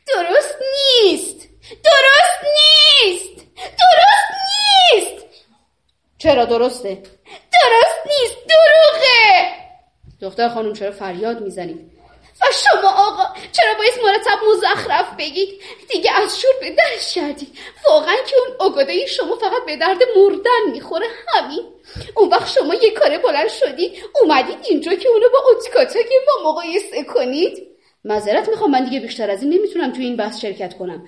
[0.07, 0.55] درست
[1.03, 1.49] نیست.
[1.83, 3.32] درست نیست.
[3.55, 4.31] درست
[4.93, 5.25] نیست!
[6.17, 7.03] چرا درسته؟
[7.53, 9.53] درست نیست دروغه!
[10.21, 11.93] دختر خانم چرا فریاد می‌زنید؟
[12.41, 18.15] و شما آقا چرا باید مرتب مزخرف بگید؟ دیگه از شور به درش کردید واقعا
[18.27, 21.61] که اون اگاده شما فقط به درد مردن می‌خوره همین.
[22.15, 27.03] اون وقت شما یه کاره بلند شدید اومدید اینجا که اونو با اتکاتاگی با مقایسه
[27.03, 27.67] کنید.
[28.03, 31.07] معذرت می‌خوام من دیگه بیشتر از این نمی‌تونم تو این بحث شرکت کنم.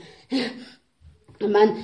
[1.42, 1.78] من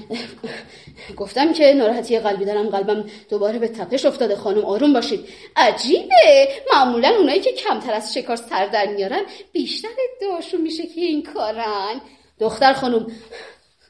[1.18, 4.36] گفتم که ناراحتی قلبی دارم قلبم دوباره به تپش افتاده.
[4.36, 5.30] خانم آروم باشید.
[5.56, 6.48] عجیبه.
[6.74, 9.88] معمولا اونایی که کمتر از شکار سر در میارن بیشتر
[10.22, 12.02] ادعاشون میشه که این کارن.
[12.40, 13.08] دختر خانم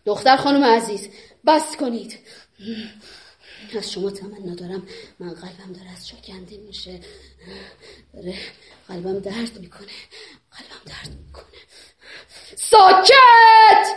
[0.06, 1.10] دختر خانم عزیز
[1.46, 2.20] بس کنید.
[3.78, 4.88] از شما تمنا دارم.
[5.20, 7.00] من قلبم داره از شکنده میشه.
[8.14, 8.34] داره
[8.88, 9.88] قلبم درد می‌کنه.
[10.52, 11.62] قلبم درد می‌کنه.
[12.56, 13.88] ساکت؟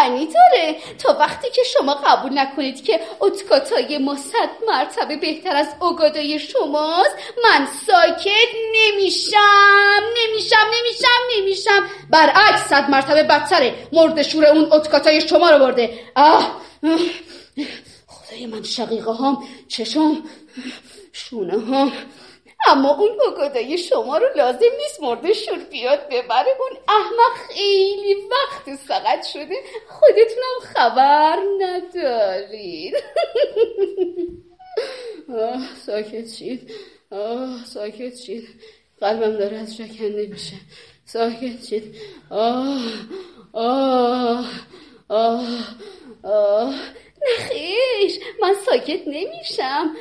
[0.00, 0.76] معنی داره.
[0.98, 7.16] تا وقتی که شما قبول نکنید که اتکاتای ما صد مرتبه بهتر از اوگادای شماست
[7.44, 10.00] من ساکت نمیشم.
[10.16, 11.86] نمیشم نمیشم نمیشم.
[12.10, 13.74] برعکس صد مرتبه بدتره.
[13.92, 15.98] مرد شور اون اتکاتای شما رو برده.
[16.14, 16.60] آه.
[18.06, 20.16] خدای من شقیقه هام چشم
[21.12, 21.92] شونه هم
[22.70, 26.48] اما اون بگادای شما رو لازم نیست مرد شور بیاد ببره.
[26.60, 29.56] اون احمق خیلی وقت سقط شده.
[29.88, 32.94] خودتونم خبر ندارید.
[35.40, 36.70] آه ساکت شید.
[37.10, 38.48] آه ساکت شید.
[39.00, 40.56] قلبم داره از شکنده میشه.
[41.04, 41.96] ساکت شید.
[42.30, 42.80] آه
[43.52, 44.44] آه
[45.08, 45.46] آه
[46.24, 46.74] آه.
[47.22, 49.96] نخیش من ساکت نمیشم.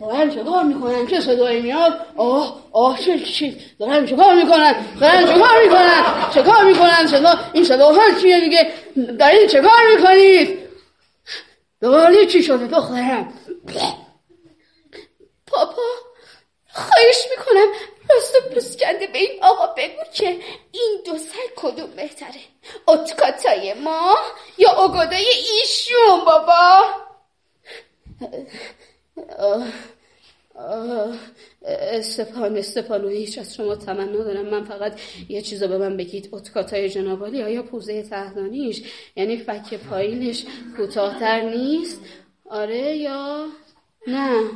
[0.00, 5.26] دارن چه می‌کنن؟ چه صدایی میاد؟ آه آه چه چی دارن چه کار می‌کنن؟ دارن
[5.26, 8.72] چه کار می‌کنن؟ چه کار می‌کنن؟ صدا این صدا ها چیه دیگه؟
[9.18, 10.58] دارین چه کار می‌کنید؟
[11.80, 13.32] دوباره چی شده دخترم؟
[15.46, 15.82] پاپا
[16.72, 17.66] خواهش می‌کنم.
[18.10, 20.38] راست و پوسکنده به این آقا بگو که
[20.72, 22.40] این دو سر کدوم بهتره؟
[22.88, 24.14] اتکاتای ما
[24.58, 26.82] یا اگادای ایشون بابا؟
[31.66, 36.28] استفان استفان و هیچ از شما تمنا دارم من فقط یه چیزا به من بگید.
[36.32, 38.82] اتکاتای جنابالی آیا پوزه تحتانیش
[39.16, 40.44] یعنی فک پایینش
[40.76, 42.00] کوتاهتر نیست؟
[42.50, 43.46] آره یا
[44.06, 44.50] نه؟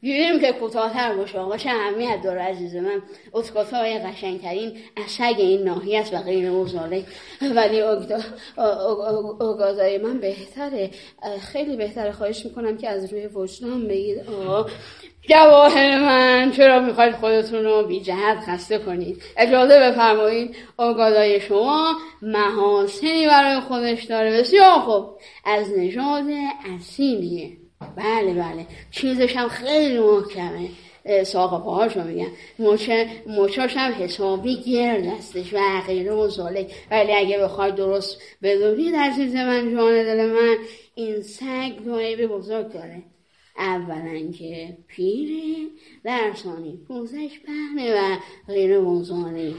[0.00, 3.02] دیدیم که کوتاهتر باشه آقا چه اهمیت داره عزیز من.
[3.34, 7.04] اسکاتا های قشنگترین اشگ این ناحی است و غیر مزاله
[7.54, 7.80] ولی
[9.40, 10.90] اوگازای من بهتره.
[11.40, 12.12] خیلی بهتره.
[12.12, 14.70] خواهش می‌کنم که از روی وجدان بگید آقا
[15.28, 23.26] جواهر من چرا می‌خواید خودتون رو بی جهت خسته کنید؟ اجازه بفرمایید اوگادای شما محاسنی
[23.26, 24.38] برای خودش داره.
[24.38, 25.04] بسیار خوب.
[25.44, 26.24] از نژاد
[26.76, 27.57] اصیلیه
[27.96, 28.66] بله بله.
[28.90, 30.68] چیزش هم خیلی محکمه.
[31.24, 32.28] ساق پاهاشو میگن.
[32.58, 36.30] موچه موچاش هم حسابی گرد هستش و غیره و
[36.90, 40.56] ولی اگه بخوای درست بدونید عزیز من جان دل من
[40.94, 43.02] این سگ دو بزرگ داره.
[43.58, 45.66] اولا که پیره
[46.04, 48.16] در ثانی پوزش پهنه و
[48.46, 49.54] غیر موزانه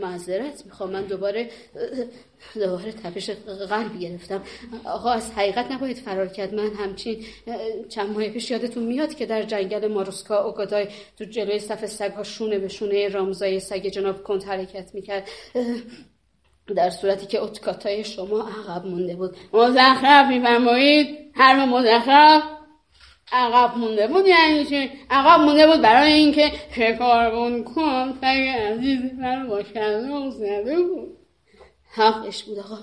[0.00, 0.90] معذرت می‌خوام.
[0.90, 1.50] من دوباره
[2.54, 3.30] دوباره تپش
[3.70, 4.42] قلب گرفتم.
[4.84, 6.54] آقا از حقیقت نباید فرار کرد.
[6.54, 7.24] من همچین
[7.88, 10.88] چند ماه پیش یادتون میاد که در جنگل ماروسکا اوگادای
[11.18, 15.28] تو جلوی صف سگ ها شونه به شونه رامزای سگ جناب کند حرکت می‌کرد.
[16.76, 19.36] در صورتی که اتکاتای شما عقب مونده بود.
[19.52, 22.42] مزخرف میفرمایید؟ هر مزخرف؟
[23.32, 29.48] عقب مونده بود یعنی چی؟ عقب مونده بود برای اینکه شکاربون کن سگ عزیز من
[29.48, 29.62] با
[30.26, 31.16] و زده بود.
[31.90, 32.78] حقش بود آقا.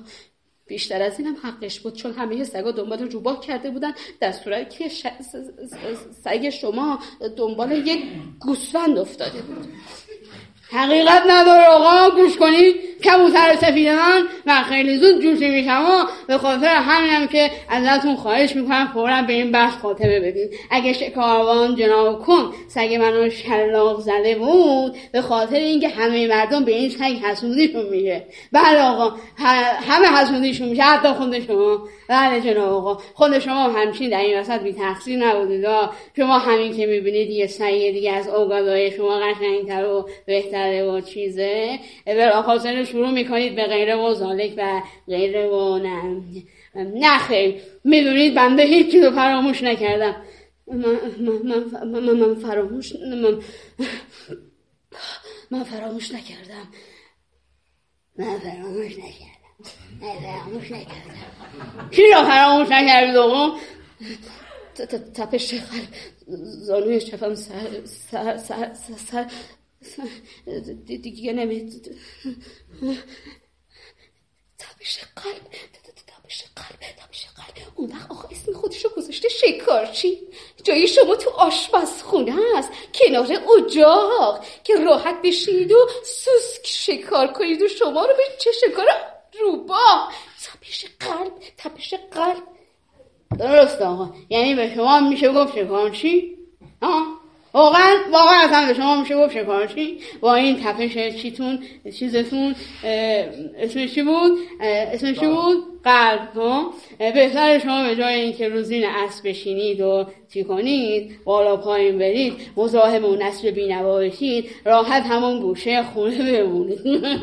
[0.67, 3.91] بیشتر از اینم حقش بود چون همه سگا دنبال روباه کرده بودن.
[4.19, 4.89] در صورتی که
[6.23, 6.99] سگ شما
[7.37, 8.03] دنبال یک
[8.39, 9.67] گوسفند افتاده بود.
[10.71, 11.63] حقیقت نداره.
[11.63, 12.89] آقا گوش کنید.
[13.03, 18.55] کبوتر سفید من من خیلی زود جوشی میشم و به خاطر همینم که ازتون خواهش
[18.55, 24.35] می‌کنم فورا به این بحث خاطمه بدید اگه شکاروان جناب کن سگ منو شلاق زده
[24.35, 29.15] بود به خاطر اینکه همه مردم به این سگ حسودیشون میشه بله آقا
[29.87, 31.87] همه حسودیشون میشه حتی خود شما.
[32.07, 32.97] بله جناب آقا.
[33.13, 35.65] خود شما همچین در این وسط بی تقصیر نبودید
[36.15, 40.09] شما همین که می‌بینید یه سگ دیگه از اوگادای شما قشنگتر و
[40.59, 41.79] بهتره و چیزه.
[42.05, 46.23] بلافاصله شروع می‌کنید به غیره و زالک و غیره و نه.
[46.75, 50.15] نه خیلی می‌دونید بنده هیچی رو فراموش نکردم.
[50.67, 50.85] من,
[51.19, 53.39] من, من, من فراموش من,
[55.51, 56.67] من فراموش نکردم.
[58.17, 59.49] من فراموش نکردم.
[60.01, 61.89] من فراموش نکردم.
[61.91, 63.57] چی رو فراموش نکردید آقا؟
[65.15, 65.87] تپش قلب
[66.43, 68.73] زانوی چپم سر سر سر
[69.11, 69.25] سر
[70.85, 71.95] دیگه نمید
[74.57, 75.51] تابش قلب.
[76.07, 76.79] تابش قلب.
[76.97, 77.67] تابش قلب.
[77.75, 80.17] اون وقت آقا اسم خودشو گذاشته شکارچی.
[80.63, 82.69] جای شما تو آشپزخونه است.
[82.93, 83.27] کنار
[83.57, 84.45] اجاق.
[84.63, 88.85] که راحت بشینید و سوسک شکار کنید و شما رو به چه شکار
[89.39, 90.09] روبا.
[90.43, 91.33] تپش قلب.
[91.57, 92.43] تپش قلب.
[93.39, 94.13] درست آقا.
[94.29, 96.37] یعنی به شما میشه گفت شکارچی؟
[96.81, 97.18] آه.
[97.53, 99.97] واقعا واقعا اصلا به شما میشه گفت شکارچی.
[100.21, 101.59] با این تپش چیتون
[101.99, 102.55] چیزتون
[103.57, 104.31] اسمش چی بود؟
[104.61, 106.33] اسمش چی بود؟ قلب.
[106.35, 112.33] ها بهتر شما به جای اینکه روزین اسب بشینید و چی کنید بالا پایین برید
[112.57, 116.79] مزاحم و نسل بینوا بشید راحت همون گوشه خونه بمونید.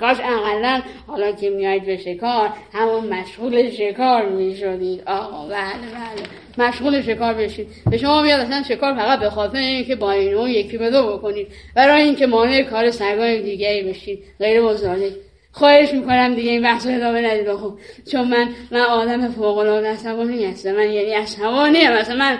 [0.00, 7.02] کاش اقلا حالا که میاید به شکار همون مشغول شکار می‌شدید آقا بله بله مشغول
[7.02, 10.78] شکار بشید به شما میاد اصلا شکار فقط به خاطر اینکه با این اون یکی
[10.78, 15.12] به دو بکنید برای اینکه مانع کار سگای دیگری بشید غیر مزاله
[15.52, 17.78] خواهش می‌کنم دیگه این بحث رو ادامه ندید خوب
[18.12, 22.38] چون من من آدم فوق العاده عصبانی هستم من یعنی عصبانی ام مثلا من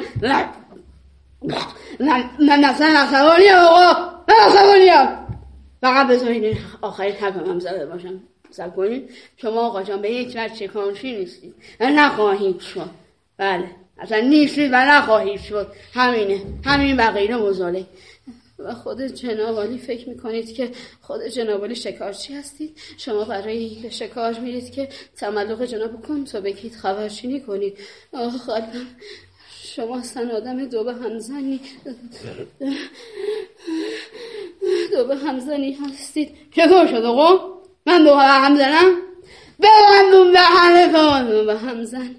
[2.01, 5.20] من من اصلا عصبانی آقا من عصبانی
[5.81, 8.21] فقط بذارید آخری هم زده باشم.
[8.51, 9.03] سب
[9.37, 12.91] شما آقا جان به هیچ وجه چکانشی نیستید و نخواهید شد.
[13.37, 13.71] بله.
[13.99, 15.73] اصلا نیستید و نخواهید شد.
[15.95, 16.43] همینه.
[16.65, 17.87] همین بقیه مزاله.
[18.59, 20.71] و خود جنابالی فکر می‌کنید که
[21.01, 27.79] خود جنابالی شکارچی هستید شما برای شکار میرید که تملق جناب تو بگید خبرچینی کنید.
[28.13, 28.51] آخ
[29.63, 31.61] شما اصلا آدم دو به همزنی
[34.93, 36.31] دو به همزنی هستید.
[36.57, 38.95] چطور شد آقا؟ من به همزنم
[39.61, 42.17] ببندون به همه به همزن.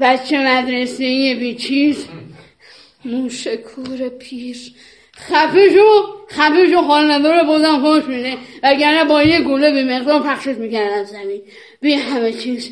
[0.00, 2.06] بچه مدرسه بی چیز.
[3.04, 4.56] موشکور پیر.
[5.16, 8.38] خفه شو خفه شو حال نداره بازم خوش میده.
[8.62, 11.42] وگرنه با یه گوله به مقدار پخشت می‌کردن زمین.
[11.80, 12.70] بی همه چیز.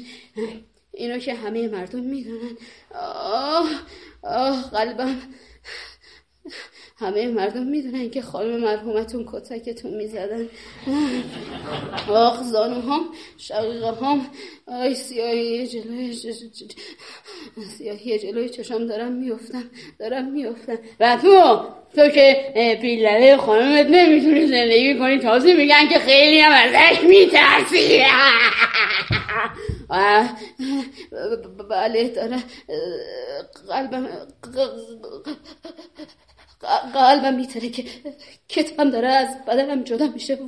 [0.92, 2.56] اینا که همه مردم می‌دونن.
[2.94, 3.68] آه
[4.22, 5.16] آه قلبم.
[6.98, 10.48] همه مردم می‌دونن که خانم مرحومتون کتکتون می‌زدن.
[12.08, 13.00] آخ زانو
[13.38, 14.26] شقیقه هم
[14.66, 16.12] آی سیاهی جلوی
[17.78, 19.64] سیاهی جلوی چشم دارم میفتم
[19.98, 21.60] دارم میفتم و تو
[21.96, 25.18] تو که بیلره خانمت نمی‌تونی زندگی کنی.
[25.18, 28.02] تازه میگن که خیلی هم ازش میترسی.
[31.70, 32.42] بله داره.
[33.68, 34.08] قلبم
[36.94, 37.84] قلبم میتره که
[38.48, 40.38] کتبم داره از بدنم جدا میشه.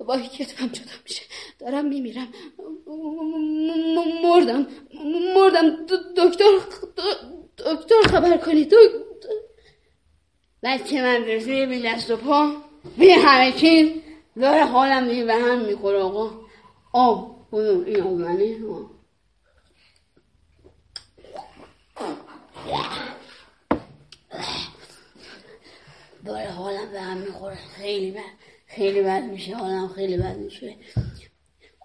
[0.00, 1.22] وای کتبم جدا میشه.
[1.58, 2.28] دارم میمیرم.
[4.24, 4.66] مردم
[5.36, 5.86] مردم
[6.16, 6.44] دکتر
[7.58, 8.74] دکتر خبر کنید
[10.62, 12.52] بچه من رسیه بی دست و پا
[12.98, 13.88] بی همه چیز
[14.36, 16.30] داره حالم بی به هم می‌خوره آقا.
[16.92, 17.84] آب بودم
[18.36, 18.90] این آب
[26.24, 27.58] داره حالم به هم می‌خوره.
[27.76, 28.20] خیلی بد.
[28.66, 29.54] خیلی بد میشه.
[29.56, 30.76] حالم خیلی بد میشه.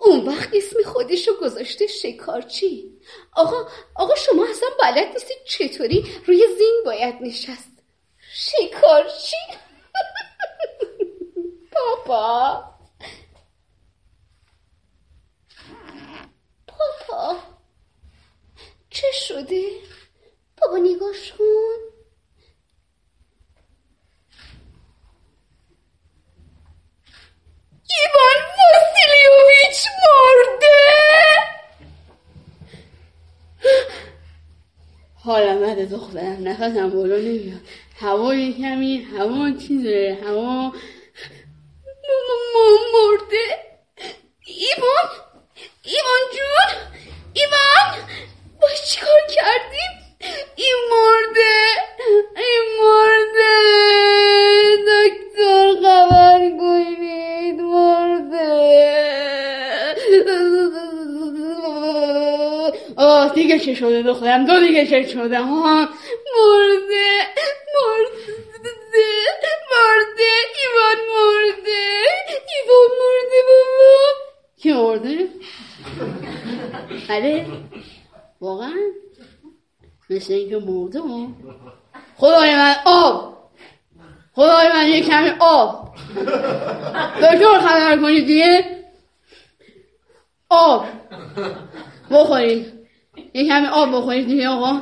[0.01, 2.99] اون وقت اسم خودشو گذاشته شکارچی.
[3.33, 7.73] آقا آقا شما اصلا بلد نیستید چطوری روی زین باید نشست؟
[8.33, 9.35] شکارچی؟
[11.73, 12.63] پاپا.
[16.67, 17.35] پاپا.
[18.89, 19.69] چه شده؟
[20.61, 21.92] بابا نگاه شون
[27.99, 28.39] ایوان
[28.71, 30.77] واسیلیوویچ مرده
[35.15, 37.61] حالا بعد دخترم نفسم بالا نمیاد
[37.99, 40.71] هوا کمی هوا چیزه هوا
[42.93, 43.45] مرده
[44.45, 45.09] ایوان
[45.83, 46.69] ایوان جون
[47.33, 48.07] ایوان
[48.61, 50.02] باش چیکار کردیم
[50.55, 51.55] این مرده
[52.37, 53.53] این مرده
[54.87, 58.73] دکتر خبر کنید مرده.
[62.97, 65.75] آه دیگه چه شده دخترم؟ دو دیگه چه شده؟ ها؟
[66.35, 67.27] مرده
[67.75, 68.73] مرده
[69.71, 71.81] مرده ایوان مرده
[72.53, 74.03] ایوان مرده بابا.
[74.57, 75.27] کی مرده؟
[77.09, 77.45] بله
[78.41, 78.73] واقعا.
[80.09, 80.99] مثل اینکه مرده
[82.17, 83.33] خدای من آب
[84.35, 85.95] خدای من یه کمی آب
[87.15, 88.65] دکتر خبر کنید دیگه
[90.49, 90.85] آب
[92.11, 92.73] بخورید
[93.33, 94.81] یه کمی آب بخورید دیگه آقا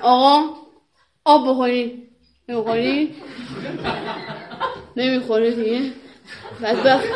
[0.00, 0.54] آقا
[1.24, 2.08] آب بخورید
[2.48, 3.16] نمی‌خورید
[4.96, 5.92] نمی‌خوره دیگه
[6.62, 7.08] بدبخت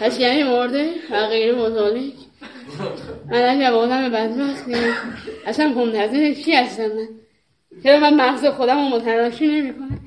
[0.00, 2.14] پس یعنی مرده و غیر مزالک
[3.30, 4.74] من اگر آدم بدبختی
[5.46, 7.08] اصلا منتظر چی هستم من؟
[7.84, 10.00] چرا من مغز خودم رو متلاشی نمی کنم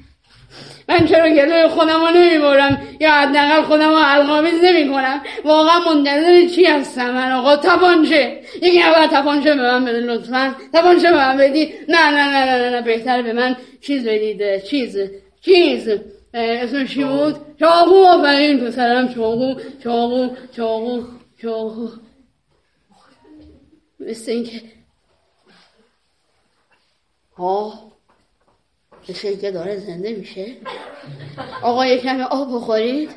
[0.90, 5.80] من چرا گلوی خودم رو نمی برم یا حداقل خودم رو القامیز نمی کنم واقعا
[5.80, 8.40] منتظر چی هستم من آقا؟ تپانچه.
[8.62, 10.56] یکی اول تپانچه به من بده لطفا.
[10.74, 11.74] تپانچه به من بدی.
[11.90, 12.82] نه نه نه نه نه, نه.
[12.82, 14.64] بهتر به من چیز بدید.
[14.64, 14.98] چیز
[15.42, 15.90] چیز.
[16.34, 18.06] اسمش چی بود؟ چاقو.
[18.06, 21.04] آفرین پسرم چاقو چاقو چاقو
[21.42, 21.88] چاقو.
[24.10, 24.62] مثل اینکه
[27.38, 27.92] ها
[29.10, 30.58] مثل اینکه داره زنده میشه.
[31.64, 33.10] آقا یک کمی آب بخورید.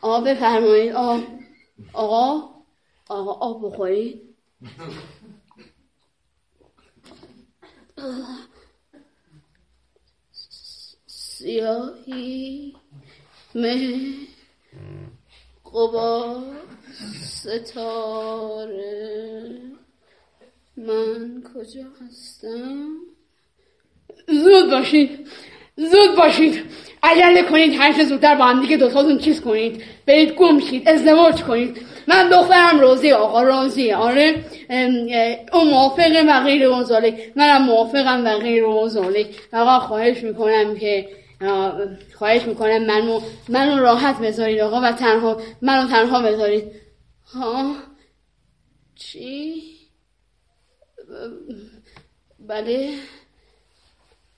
[0.00, 0.92] آب بفرمایید.
[0.92, 1.22] آب
[1.92, 2.50] آقا
[3.08, 4.36] آقا آب بخورید.
[11.06, 12.76] سیاهی
[13.54, 14.00] مه
[15.74, 16.36] قبا
[17.22, 18.80] ستاره.
[20.76, 22.88] من کجا هستم؟
[24.28, 25.28] زود باشید
[25.76, 26.62] زود باشید.
[27.02, 29.82] عجله کنید هر زودتر با هم دیگه دوتاتون چیز کنید.
[30.06, 31.76] برید گم شید ازدواج کنید.
[32.08, 34.44] من دخترم روزی آقا روزی آره.
[35.52, 41.08] اون موافق و غیر مزالک منم موافقم و غیر مزالک آقا خواهش می‌کنم که
[42.18, 46.72] خواهش می‌کنم منو منو راحت بذارید آقا و تنها منو تنها بذارید.
[47.34, 47.74] ها
[48.96, 49.62] چی؟
[52.38, 52.94] بله.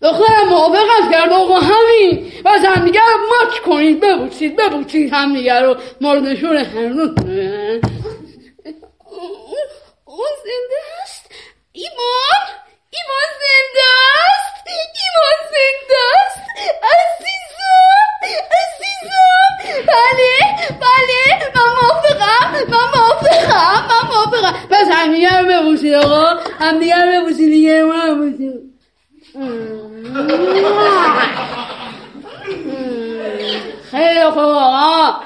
[0.03, 2.33] دخترم موافقت کرد آقا همین.
[2.45, 5.13] و همدیگه رو مچ کنید ببوسید ببوسید.
[5.13, 7.11] همدیگه رو مردشون هنوز
[10.05, 11.31] اون زنده هست؟
[11.73, 12.43] ایمان؟
[12.91, 16.22] ایمان زنده است؟ ایمان زنده
[16.83, 18.09] عزیزم
[18.59, 19.87] عزیزم.
[19.87, 20.33] بله
[20.81, 24.55] بله من موافقم من موافقم من موافقم.
[24.71, 26.41] پس همدیگه رو ببوسید آقا.
[26.61, 28.33] همدیگه رو ببوسید دیگه ما رو
[33.91, 35.21] خیلی خوب آقا.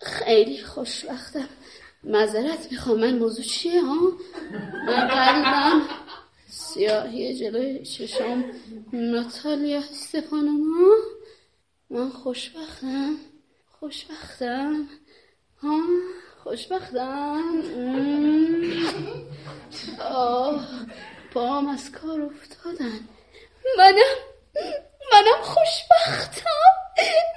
[0.00, 1.48] خیلی خوشبختم.
[2.04, 3.00] معذرت می‌خوام.
[3.00, 3.96] من موضوع چیه ها؟
[4.86, 5.82] من پریدم
[6.78, 8.44] سیاهی جلوی چشم
[8.92, 10.94] ناتالیا استفانونا.
[11.90, 13.16] من خوشبختم.
[13.80, 14.88] خوشبختم.
[15.62, 15.80] ها
[16.42, 17.62] خوشبختم.
[20.00, 20.66] آه
[21.34, 23.00] پام از کار افتادن.
[23.78, 24.14] منم
[25.12, 26.74] منم خوشبختم.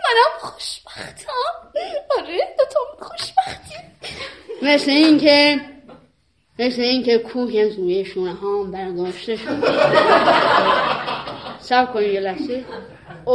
[0.04, 1.72] منم خوشبختم.
[2.18, 3.76] آره دوتام خوشبختی
[4.62, 5.62] مثل اینکه
[6.62, 7.22] مثل اینکه
[7.66, 9.64] از روی شونه هم برداشته شد
[11.59, 12.66] سب کنید یه لحظه
[13.26, 13.34] او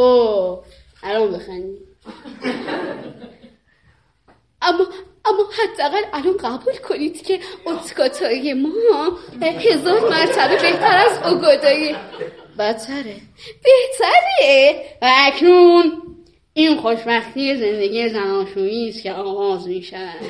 [1.03, 1.79] الان بخندی
[4.63, 4.87] اما
[5.25, 8.71] اما حداقل الان قبول کنید که اتکاتای ما
[9.43, 11.95] هزار مرتبه بهتر از اوگادای
[12.59, 13.17] بدتره
[13.65, 16.03] بهتره و اکنون
[16.55, 20.21] این خوشبختی زندگی زناشویی است که آغاز می شود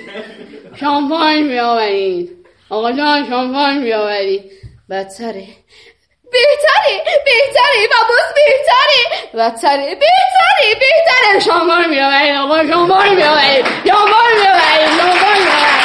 [0.75, 4.45] شامپاین بیاورید آقا جان شامپاین بیاوری
[4.91, 5.47] بدتره.
[6.33, 6.95] بهتره
[7.25, 9.03] بهتره و باز بهتره.
[9.35, 11.41] بدتره بهتره بهتره.
[11.41, 15.76] شامپاین بیاوری آقا شامپاین بیاوری شامپاین بیاوری شامپاین بیاوری